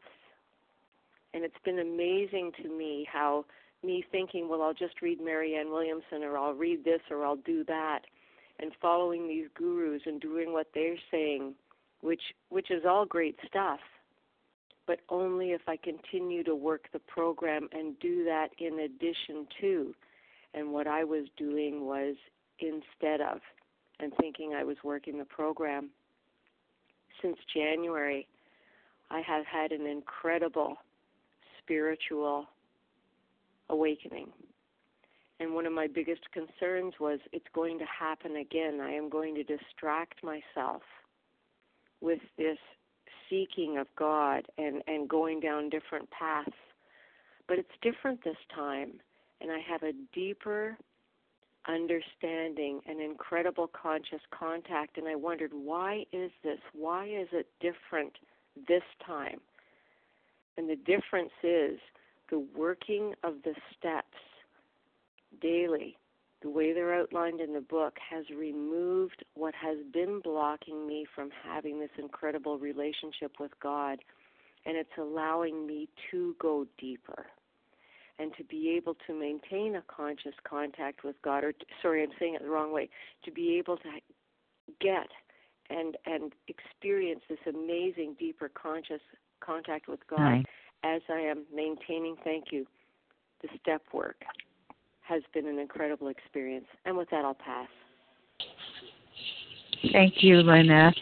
[1.32, 3.46] And it's been amazing to me how
[3.83, 7.64] me thinking, well, I'll just read Marianne Williamson or I'll read this or I'll do
[7.64, 8.01] that,
[8.59, 11.55] and following these gurus and doing what they're saying,
[12.01, 13.80] which which is all great stuff,
[14.87, 19.95] but only if I continue to work the program and do that in addition to.
[20.55, 22.14] And what I was doing was
[22.59, 23.41] instead of,
[24.01, 25.91] and thinking I was working the program.
[27.20, 28.26] Since January,
[29.11, 30.76] I have had an incredible
[31.59, 32.47] spiritual
[33.73, 34.29] awakening.
[35.41, 38.81] And one of my biggest concerns was it's going to happen again.
[38.81, 40.83] I am going to distract myself
[42.01, 42.59] with this
[43.29, 46.51] seeking of God and, and going down different paths.
[47.49, 48.93] But it's different this time,
[49.41, 50.77] and I have a deeper
[51.66, 54.97] understanding and incredible conscious contact.
[54.97, 56.59] And I wondered, why is this?
[56.73, 58.12] Why is it different
[58.68, 59.41] this time?
[60.57, 61.79] And the difference is
[62.33, 64.18] the working of the steps
[65.41, 65.99] daily,
[66.41, 71.28] the way they're outlined in the book, has removed what has been blocking me from
[71.45, 73.99] having this incredible relationship with God.
[74.64, 77.26] And it's allowing me to go deeper
[78.18, 81.53] and to be able to maintain a conscious contact with God, or
[81.83, 82.89] sorry, I'm saying it the wrong way,
[83.24, 83.91] to be able to
[84.80, 85.09] get
[85.68, 89.01] and and experience this amazing deeper conscious
[89.41, 90.18] contact with God.
[90.85, 92.66] As I am maintaining, thank you,
[93.43, 94.16] the step work
[95.03, 96.66] has been an incredible experience.
[96.85, 97.68] And with that, I'll pass.
[99.93, 100.95] Thank you, Lynette.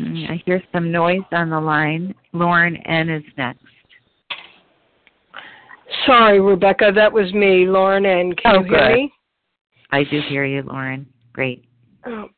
[0.00, 2.14] Mm, I hear some noise on the line.
[2.32, 3.64] Lauren N is next.
[6.06, 6.92] sorry, Rebecca.
[6.94, 8.34] That was me, Lauren N.
[8.34, 8.94] Can oh, you hear good.
[8.94, 9.12] me?
[9.90, 11.06] I do hear you, Lauren.
[11.32, 11.64] Great.
[12.06, 12.28] Oh,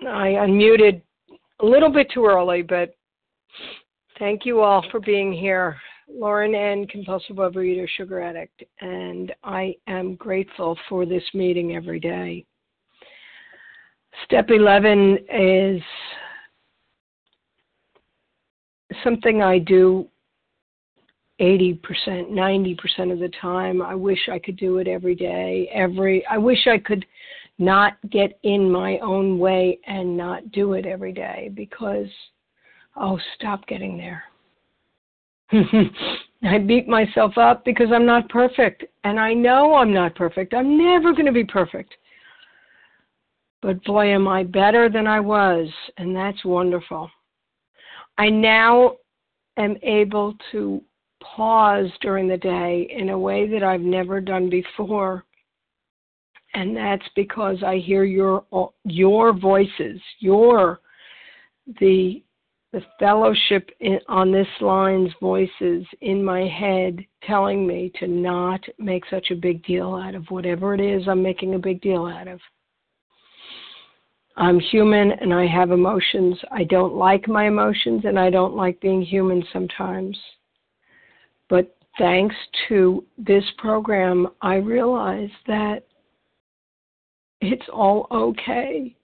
[0.00, 1.02] I unmuted
[1.60, 2.94] a little bit too early, but
[4.18, 5.76] thank you all for being here.
[6.08, 12.44] Lauren N., compulsive overeater, sugar addict, and I am grateful for this meeting every day.
[14.24, 15.82] Step 11 is
[19.02, 20.08] something I do
[21.40, 21.80] 80%,
[22.30, 23.82] 90% of the time.
[23.82, 25.68] I wish I could do it every day.
[25.72, 27.04] Every I wish I could
[27.58, 32.08] not get in my own way and not do it every day because
[32.96, 34.22] oh, stop getting there.
[36.42, 40.54] I beat myself up because I'm not perfect and I know I'm not perfect.
[40.54, 41.94] I'm never going to be perfect.
[43.62, 47.10] But boy, am I better than I was, and that's wonderful.
[48.18, 48.96] I now
[49.56, 50.82] am able to
[51.22, 55.24] pause during the day in a way that I've never done before.
[56.52, 58.44] And that's because I hear your
[58.84, 60.80] your voices, your
[61.80, 62.22] the
[62.74, 69.04] the fellowship in, on this line's voices in my head telling me to not make
[69.08, 72.26] such a big deal out of whatever it is I'm making a big deal out
[72.26, 72.40] of.
[74.36, 76.36] I'm human and I have emotions.
[76.50, 80.18] I don't like my emotions and I don't like being human sometimes.
[81.48, 82.34] But thanks
[82.68, 85.84] to this program, I realize that
[87.40, 88.96] it's all okay.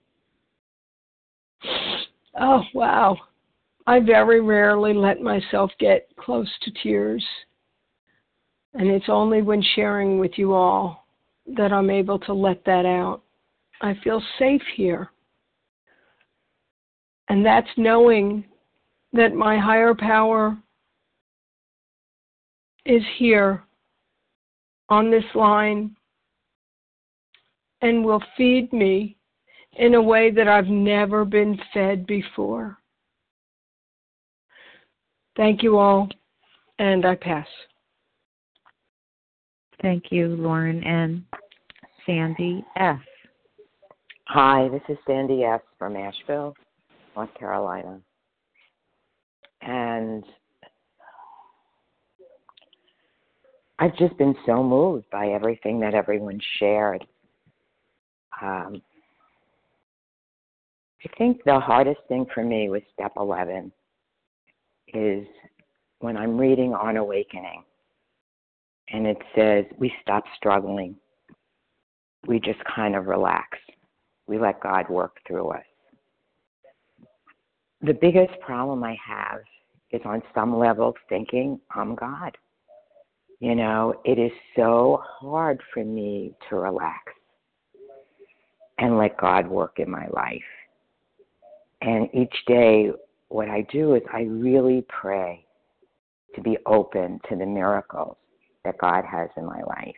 [2.37, 3.17] Oh, wow.
[3.87, 7.25] I very rarely let myself get close to tears.
[8.73, 11.05] And it's only when sharing with you all
[11.55, 13.21] that I'm able to let that out.
[13.81, 15.09] I feel safe here.
[17.29, 18.45] And that's knowing
[19.13, 20.57] that my higher power
[22.85, 23.63] is here
[24.89, 25.95] on this line
[27.81, 29.17] and will feed me
[29.73, 32.77] in a way that I've never been fed before.
[35.37, 36.09] Thank you all,
[36.79, 37.47] and I pass.
[39.81, 41.25] Thank you, Lauren N.
[42.05, 42.99] Sandy S.
[44.25, 45.61] Hi, this is Sandy S.
[45.79, 46.53] from Asheville,
[47.15, 47.99] North Carolina.
[49.61, 50.23] And
[53.79, 57.05] I've just been so moved by everything that everyone shared.
[58.41, 58.81] Um,
[61.03, 63.71] I think the hardest thing for me was step 11
[64.93, 65.25] is
[65.99, 67.63] when I'm reading on awakening
[68.91, 70.95] and it says we stop struggling.
[72.27, 73.57] We just kind of relax.
[74.27, 75.63] We let God work through us.
[77.81, 79.39] The biggest problem I have
[79.91, 82.37] is on some level thinking I'm God.
[83.39, 87.11] You know, it is so hard for me to relax
[88.77, 90.41] and let God work in my life.
[91.81, 92.91] And each day
[93.31, 95.45] what I do is I really pray
[96.35, 98.17] to be open to the miracles
[98.65, 99.95] that God has in my life.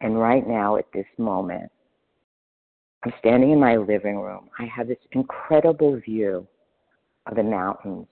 [0.00, 1.70] And right now, at this moment,
[3.04, 4.48] I'm standing in my living room.
[4.58, 6.46] I have this incredible view
[7.26, 8.06] of the mountains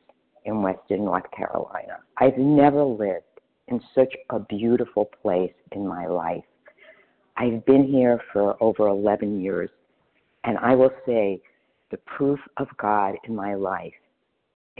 [0.45, 1.99] in western North Carolina.
[2.19, 3.25] I've never lived
[3.69, 6.45] in such a beautiful place in my life.
[7.37, 9.71] I've been here for over 11 years,
[10.45, 11.41] and I will say
[11.91, 13.93] the proof of God in my life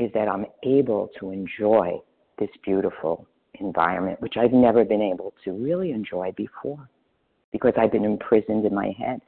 [0.01, 2.01] is that I'm able to enjoy
[2.39, 3.27] this beautiful
[3.61, 6.89] environment, which I've never been able to really enjoy before
[7.53, 9.21] because I've been imprisoned in my head.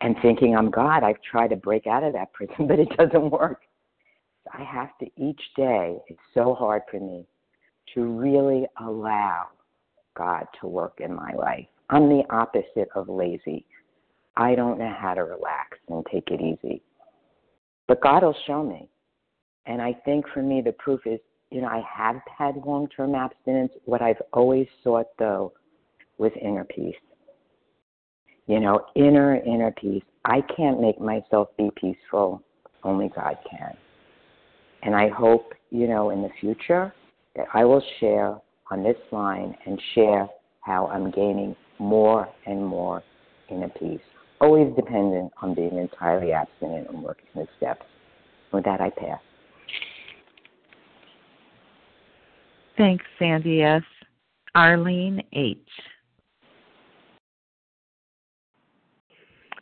[0.00, 3.30] And thinking I'm God, I've tried to break out of that prison, but it doesn't
[3.30, 3.62] work.
[4.52, 7.26] I have to each day, it's so hard for me
[7.94, 9.48] to really allow
[10.16, 11.66] God to work in my life.
[11.90, 13.66] I'm the opposite of lazy.
[14.36, 16.82] I don't know how to relax and take it easy.
[17.86, 18.88] But God will show me.
[19.68, 23.14] And I think for me, the proof is, you know, I have had long term
[23.14, 23.70] abstinence.
[23.84, 25.52] What I've always sought, though,
[26.16, 26.96] was inner peace.
[28.46, 30.02] You know, inner, inner peace.
[30.24, 32.42] I can't make myself be peaceful,
[32.82, 33.76] only God can.
[34.82, 36.92] And I hope, you know, in the future
[37.36, 38.38] that I will share
[38.70, 40.28] on this line and share
[40.60, 43.02] how I'm gaining more and more
[43.50, 44.00] inner peace.
[44.40, 47.84] Always dependent on being entirely abstinent and working the steps.
[48.52, 49.20] With that, I pass.
[52.78, 53.82] Thanks, Sandy S.
[54.54, 55.58] Arlene H.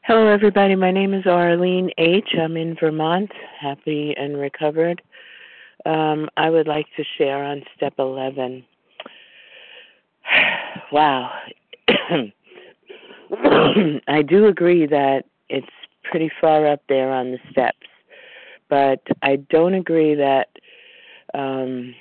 [0.02, 0.76] Hello, everybody.
[0.76, 2.28] My name is Arlene H.
[2.38, 5.00] I'm in Vermont, happy and recovered.
[5.86, 8.62] Um, I would like to share on step 11.
[10.92, 11.32] wow.
[14.08, 15.66] I do agree that it's
[16.04, 17.86] pretty far up there on the steps,
[18.68, 20.48] but I don't agree that
[21.32, 21.94] um,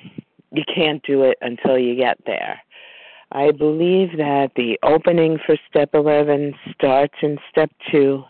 [0.55, 2.61] you can't do it until you get there.
[3.31, 8.23] I believe that the opening for step 11 starts in step 2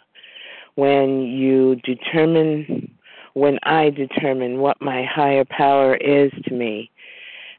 [0.75, 2.91] when you determine,
[3.33, 6.91] when I determine what my higher power is to me.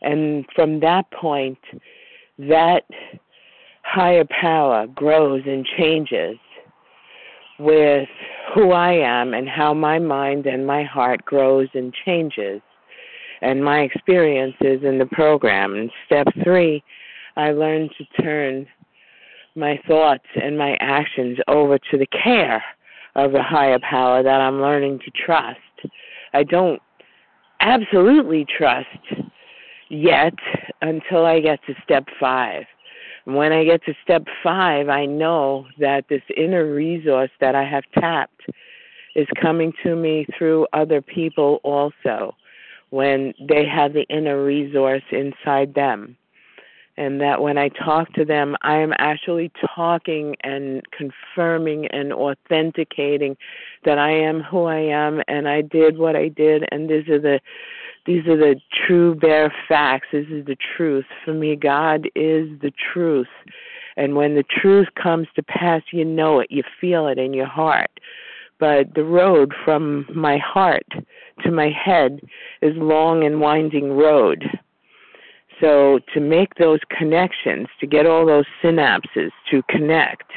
[0.02, 1.58] And from that point,
[2.38, 2.84] that
[3.82, 6.36] higher power grows and changes
[7.58, 8.08] with
[8.54, 12.60] who I am and how my mind and my heart grows and changes
[13.42, 15.74] and my experiences in the program.
[15.74, 16.82] And step three,
[17.36, 18.66] I learned to turn
[19.54, 22.62] my thoughts and my actions over to the care
[23.14, 25.58] of the higher power that I'm learning to trust.
[26.34, 26.80] I don't
[27.60, 28.86] absolutely trust
[29.88, 30.34] yet
[30.82, 32.64] until I get to step five.
[33.24, 37.84] When I get to step five, I know that this inner resource that I have
[37.98, 38.42] tapped
[39.16, 42.34] is coming to me through other people also
[42.90, 46.16] when they have the inner resource inside them.
[46.98, 53.36] And that when I talk to them, I am actually talking and confirming and authenticating
[53.84, 57.20] that I am who I am and I did what I did and these are
[57.20, 57.40] the
[58.06, 60.06] these are the true bare facts.
[60.12, 61.06] This is the truth.
[61.24, 63.26] For me, God is the truth.
[63.96, 67.46] And when the truth comes to pass, you know it, you feel it in your
[67.46, 67.90] heart.
[68.58, 70.86] But the road from my heart
[71.44, 72.20] to my head
[72.62, 74.44] is long and winding road.
[75.60, 80.30] So to make those connections, to get all those synapses to connect,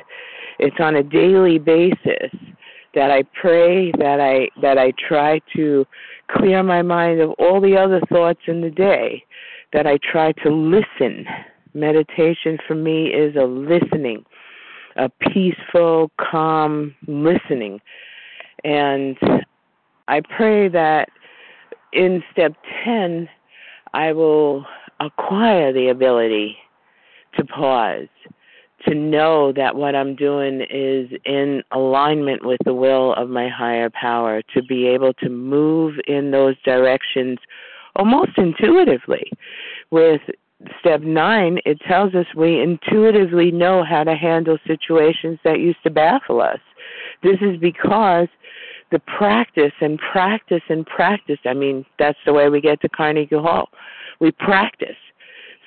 [0.60, 2.32] it's on a daily basis
[2.96, 5.86] that I pray, that I that I try to
[6.32, 9.24] clear my mind of all the other thoughts in the day,
[9.74, 11.26] that I try to listen.
[11.74, 14.26] Meditation for me is a listening,
[15.00, 17.80] a peaceful, calm listening.
[18.64, 19.18] And
[20.08, 21.10] I pray that
[21.94, 23.30] in step 10,
[23.94, 24.66] I will
[25.00, 26.58] acquire the ability
[27.38, 28.08] to pause
[28.88, 33.90] to know that what I'm doing is in alignment with the will of my higher
[33.90, 37.40] power, to be able to move in those directions
[37.96, 39.32] almost intuitively.
[39.92, 40.22] With
[40.80, 45.90] step nine, it tells us we intuitively know how to handle situations that used to
[45.90, 46.60] baffle us.
[47.24, 48.28] This is because
[48.92, 53.36] the practice and practice and practice, I mean, that's the way we get to Carnegie
[53.36, 53.70] Hall.
[54.20, 54.98] We practice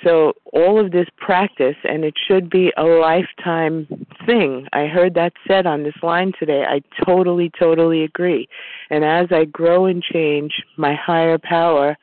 [0.05, 3.87] so all of this practice, and it should be a lifetime
[4.27, 4.67] thing.
[4.73, 6.65] I heard that said on this line today.
[6.69, 8.49] I totally, totally agree.
[8.91, 11.97] And as I grow and change my higher power,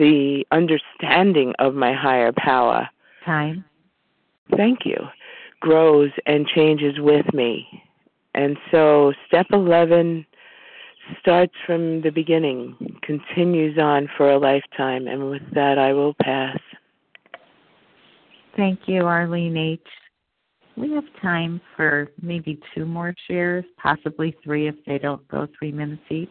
[0.00, 2.88] the understanding of my higher power,
[3.24, 3.62] time,
[4.56, 4.96] thank you,
[5.60, 7.66] grows and changes with me.
[8.34, 10.24] And so step 11
[11.20, 15.06] starts from the beginning, continues on for a lifetime.
[15.06, 16.58] And with that, I will pass.
[18.56, 19.80] Thank you, Arlene H.
[20.76, 25.72] We have time for maybe two more shares, possibly three if they don't go three
[25.72, 26.28] minutes each.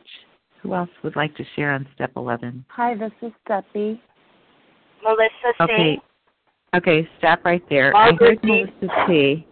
[0.62, 2.66] Who else would like to share on step 11?
[2.70, 3.99] Hi, this is Steffi.
[5.03, 5.64] Melissa C.
[5.64, 5.99] Okay.
[6.76, 7.91] Okay, stop right there.
[7.93, 8.86] Margaret I heard C.
[8.86, 9.47] Melissa C.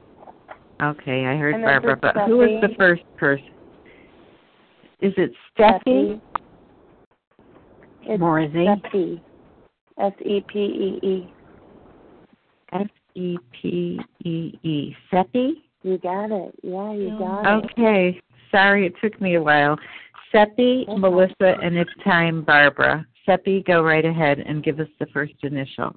[0.82, 3.48] Okay, I heard And Barbara, is but who was the first person?
[5.02, 6.20] Is it Steffi?
[8.04, 8.66] It's Morzy.
[8.68, 9.22] Steffi.
[10.00, 11.34] S E P E E.
[12.74, 14.96] S E P E E.
[15.12, 15.64] Seppi?
[15.84, 16.54] You got it.
[16.62, 17.72] Yeah, you got it.
[17.72, 18.22] Okay.
[18.52, 19.78] Sorry, it took me a while.
[20.38, 21.00] Seppi, Okay.
[21.00, 23.06] Melissa, and if time, Barbara.
[23.26, 25.96] Seppi, go right ahead and give us the first initial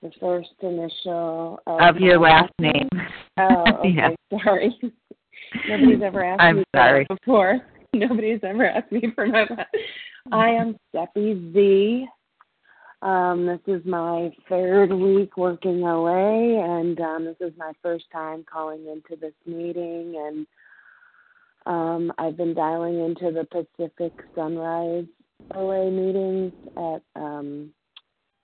[0.00, 2.88] The first initial of, of your last name.
[3.38, 3.90] Oh, okay.
[3.90, 4.38] Yeah.
[4.44, 4.78] Sorry.
[5.68, 7.06] Nobody's ever asked I'm me sorry.
[7.08, 7.60] that before.
[7.94, 9.74] Nobody's ever asked me for my last.
[10.32, 12.06] I am Steffi Z.
[13.02, 18.44] Um, this is my third week working away, and um, this is my first time
[18.50, 20.14] calling into this meeting.
[20.24, 20.46] And
[21.68, 25.04] um, I've been dialing into the Pacific Sunrise
[25.54, 27.72] OA meetings at um,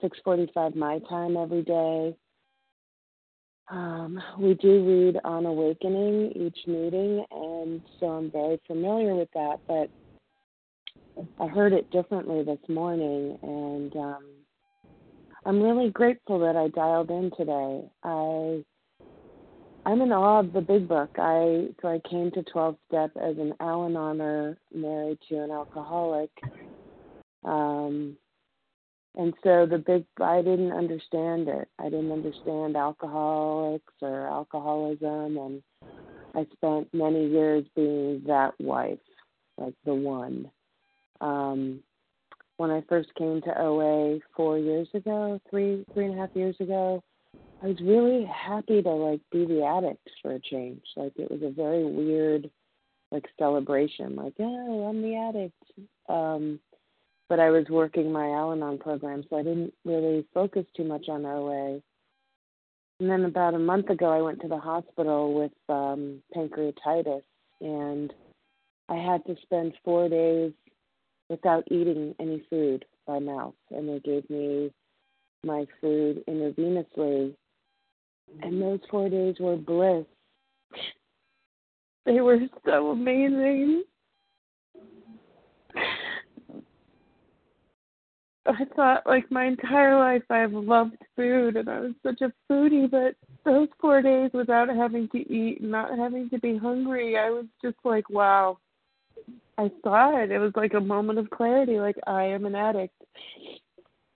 [0.03, 2.15] 6:45 my time every day.
[3.71, 9.59] Um, we do read on awakening each meeting, and so I'm very familiar with that.
[9.67, 9.89] But
[11.41, 14.25] I heard it differently this morning, and um,
[15.47, 17.85] I'm really grateful that I dialed in today.
[18.03, 18.65] I
[19.87, 21.11] I'm in awe of the Big Book.
[21.19, 26.31] I so I came to 12 Step as an Al-Anoner married to an alcoholic.
[27.45, 28.17] Um,
[29.17, 31.69] And so the big, I didn't understand it.
[31.79, 35.37] I didn't understand alcoholics or alcoholism.
[35.39, 35.63] And
[36.35, 38.99] I spent many years being that wife,
[39.57, 40.51] like the one.
[41.21, 41.81] Um,
[42.57, 46.57] when I first came to OA four years ago, three, three and a half years
[46.59, 47.03] ago,
[47.65, 50.83] I was really happy to like be the addict for a change.
[50.97, 52.51] Like it was a very weird
[53.11, 55.89] like celebration, like, oh, I'm the addict.
[56.09, 56.61] Um
[57.31, 61.09] but I was working my Al Anon program, so I didn't really focus too much
[61.09, 61.81] on OA.
[63.01, 67.23] And then about a month ago, I went to the hospital with um, pancreatitis,
[67.63, 68.13] and
[68.91, 70.53] I had to spend four days
[71.31, 73.55] without eating any food by mouth.
[73.71, 74.71] And they gave me
[75.43, 77.35] my food intravenously,
[78.43, 80.05] and those four days were bliss.
[82.07, 83.85] They were so amazing.
[88.47, 92.91] I thought like my entire life I've loved food and I was such a foodie,
[92.91, 97.31] but those four days without having to eat and not having to be hungry, I
[97.31, 98.59] was just like, wow.
[99.57, 100.31] I saw it.
[100.31, 102.95] It was like a moment of clarity, like I am an addict.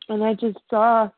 [0.08, 1.08] And I just saw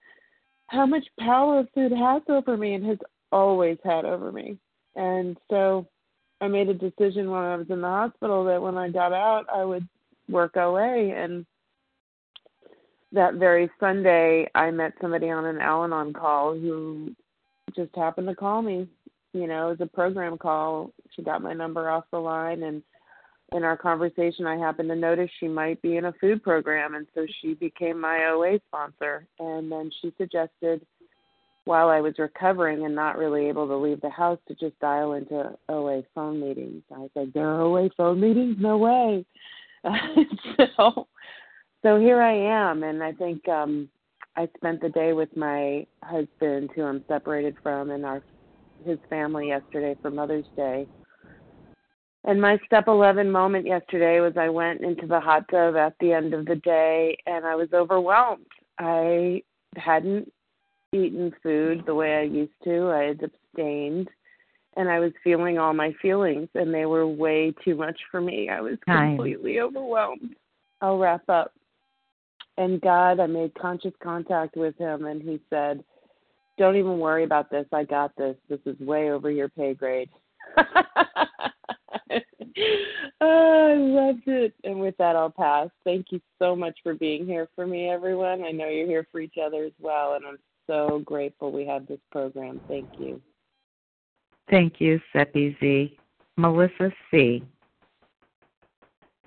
[0.70, 2.98] how much power food has over me and has
[3.32, 4.56] always had over me.
[4.94, 5.86] And so
[6.40, 9.46] I made a decision when I was in the hospital that when I got out,
[9.52, 9.86] I would
[10.28, 11.44] work OA and
[13.12, 17.10] that very Sunday, I met somebody on an Al Anon call who
[17.74, 18.86] just happened to call me.
[19.32, 20.92] You know, it was a program call.
[21.10, 22.84] She got my number off the line, and
[23.52, 27.06] in our conversation, I happened to notice she might be in a food program, and
[27.14, 29.26] so she became my OA sponsor.
[29.38, 30.86] And then she suggested,
[31.64, 35.14] while I was recovering and not really able to leave the house, to just dial
[35.14, 36.82] into OA phone meetings.
[36.94, 38.56] I said, "There are OA phone meetings?
[38.60, 39.24] No way!"
[40.78, 41.06] so
[41.82, 43.88] so here I am, and I think um,
[44.36, 48.22] I spent the day with my husband, who I'm separated from, and our
[48.84, 50.86] his family yesterday for Mother's Day.
[52.24, 56.12] And my step 11 moment yesterday was I went into the hot tub at the
[56.12, 58.46] end of the day and I was overwhelmed.
[58.78, 59.42] I
[59.76, 60.30] hadn't
[60.92, 62.90] eaten food the way I used to.
[62.90, 64.08] I had abstained
[64.76, 68.48] and I was feeling all my feelings and they were way too much for me.
[68.50, 70.34] I was completely overwhelmed.
[70.82, 71.52] I'll wrap up
[72.60, 75.82] and God, I made conscious contact with him, and he said,
[76.58, 77.66] "Don't even worry about this.
[77.72, 78.36] I got this.
[78.50, 80.10] This is way over your pay grade."
[83.20, 84.54] oh, I loved it.
[84.64, 85.68] And with that, I'll pass.
[85.84, 88.42] Thank you so much for being here for me, everyone.
[88.44, 91.86] I know you're here for each other as well, and I'm so grateful we have
[91.86, 92.60] this program.
[92.68, 93.20] Thank you.
[94.50, 95.96] Thank you, Seppi Z.
[96.36, 97.42] Melissa C.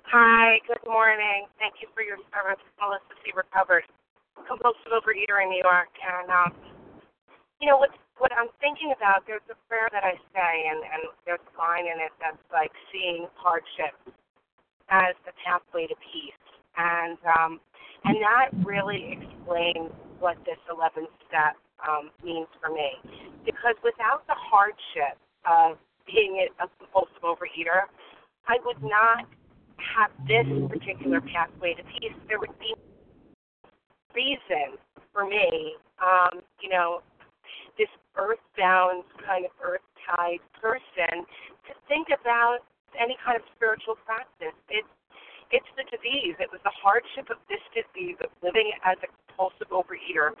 [0.02, 1.46] Hi, good morning.
[1.58, 3.32] Thank you for your service, Melissa C.
[3.34, 3.84] Recovered,
[4.46, 5.88] compulsive overeater in New York.
[6.02, 6.73] And, um,
[7.60, 11.02] you know, what, what I'm thinking about, there's a prayer that I say, and, and
[11.26, 13.94] there's a line in it that's like seeing hardship
[14.90, 16.42] as the pathway to peace.
[16.76, 17.60] And, um,
[18.04, 22.98] and that really explains what this 11th step um, means for me.
[23.44, 27.88] Because without the hardship of being a compulsive overeater,
[28.46, 29.24] I would not
[29.78, 32.74] have this particular pathway to peace, there would be
[34.14, 34.78] reason
[35.12, 37.02] for me, um, you know,
[37.78, 41.26] this earthbound kind of earth-tied person
[41.66, 42.66] to think about
[42.98, 44.54] any kind of spiritual practice.
[44.68, 44.88] It's
[45.52, 46.34] it's the disease.
[46.40, 50.34] It was the hardship of this disease of living as a compulsive overeater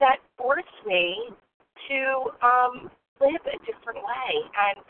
[0.00, 1.30] that forced me
[1.86, 2.00] to
[2.42, 4.30] um, live a different way.
[4.56, 4.82] And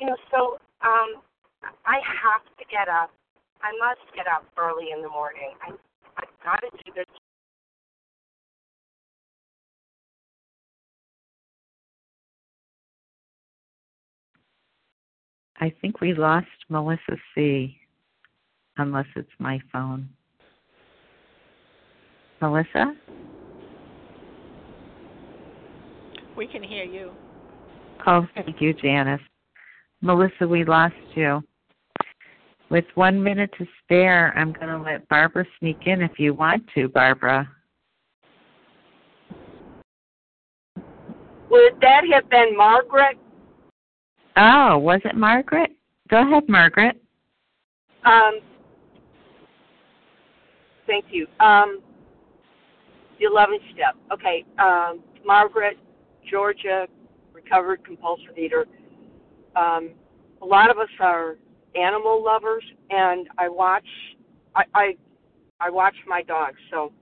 [0.00, 1.22] you know, so um,
[1.86, 3.12] I have to get up
[3.62, 5.52] I must get up early in the morning.
[5.60, 5.72] I
[6.16, 7.08] I got to do this.
[15.60, 17.76] I think we lost Melissa C.
[18.78, 20.08] Unless it's my phone.
[22.40, 22.94] Melissa?
[26.36, 27.10] We can hear you.
[28.06, 29.20] Oh, thank you, Janice.
[30.00, 31.42] Melissa, we lost you.
[32.70, 36.62] With one minute to spare, I'm going to let Barbara sneak in if you want
[36.74, 37.46] to, Barbara.
[41.50, 43.18] Would that have been Margaret?
[44.36, 45.70] Oh, was it Margaret?
[46.08, 47.00] Go ahead, Margaret.
[48.04, 48.40] Um,
[50.86, 51.26] thank you.
[51.40, 51.80] Um,
[53.18, 53.96] the 11th step.
[54.12, 54.44] Okay.
[54.58, 55.76] Um, Margaret,
[56.30, 56.86] Georgia,
[57.32, 58.66] recovered compulsive eater.
[59.56, 59.90] Um,
[60.42, 61.36] a lot of us are
[61.74, 63.84] animal lovers, and I watch
[64.56, 64.96] I I,
[65.60, 66.58] I watch my dogs.
[66.70, 66.92] So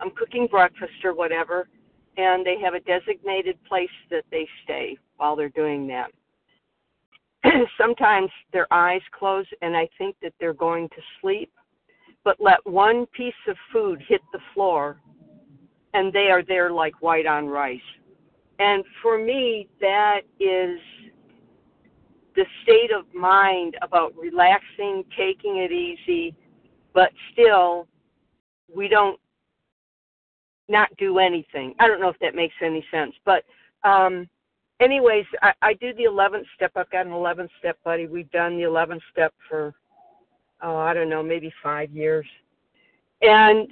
[0.00, 1.68] I'm cooking breakfast or whatever,
[2.16, 6.10] and they have a designated place that they stay while they're doing that.
[7.80, 11.52] Sometimes their eyes close and I think that they're going to sleep,
[12.24, 15.00] but let one piece of food hit the floor
[15.94, 17.78] and they are there like white on rice.
[18.58, 20.80] And for me, that is
[22.34, 26.34] the state of mind about relaxing, taking it easy,
[26.94, 27.86] but still
[28.74, 29.20] we don't
[30.68, 31.76] not do anything.
[31.78, 33.44] I don't know if that makes any sense, but
[33.84, 34.28] um
[34.82, 36.72] anyways, I, I do the 11th step.
[36.76, 38.06] I've got an 11th step buddy.
[38.06, 39.74] We've done the 11th step for
[40.62, 42.26] oh, I don't know, maybe 5 years.
[43.20, 43.68] And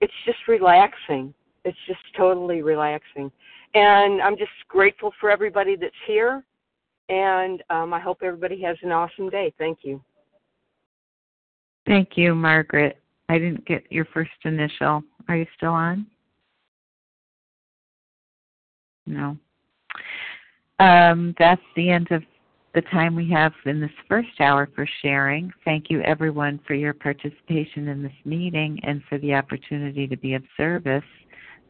[0.00, 1.34] it's just relaxing.
[1.64, 3.32] It's just totally relaxing.
[3.74, 6.44] And I'm just grateful for everybody that's here.
[7.08, 9.52] And um, I hope everybody has an awesome day.
[9.58, 10.00] Thank you.
[11.86, 12.98] Thank you, Margaret.
[13.28, 15.02] I didn't get your first initial.
[15.28, 16.06] Are you still on?
[19.06, 19.36] No.
[20.80, 22.24] Um, that's the end of
[22.74, 25.52] the time we have in this first hour for sharing.
[25.64, 30.34] Thank you, everyone, for your participation in this meeting and for the opportunity to be
[30.34, 31.04] of service.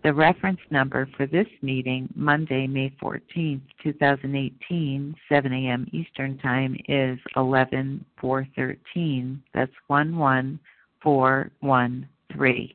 [0.02, 5.86] The reference number for this meeting, Monday, May 14th, 2018, 7 a.m.
[5.92, 9.42] Eastern Time, is 11413.
[9.54, 12.74] That's 11413.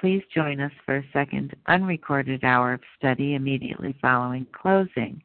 [0.00, 5.22] Please join us for a second unrecorded hour of study immediately following closing.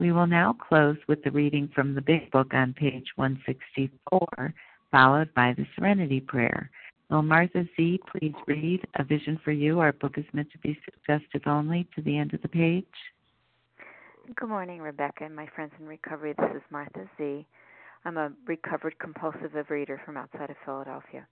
[0.00, 4.54] We will now close with the reading from the Big Book on page 164,
[4.90, 6.70] followed by the Serenity Prayer.
[7.10, 8.00] Will Martha Z.
[8.10, 9.78] please read A Vision for You?
[9.78, 12.86] Our book is meant to be suggestive only to the end of the page.
[14.36, 16.32] Good morning, Rebecca and my friends in recovery.
[16.38, 17.46] This is Martha Z.
[18.06, 21.26] I'm a recovered compulsive reader from outside of Philadelphia.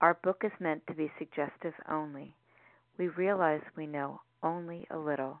[0.00, 2.32] Our book is meant to be suggestive only.
[2.96, 5.40] We realize we know only a little.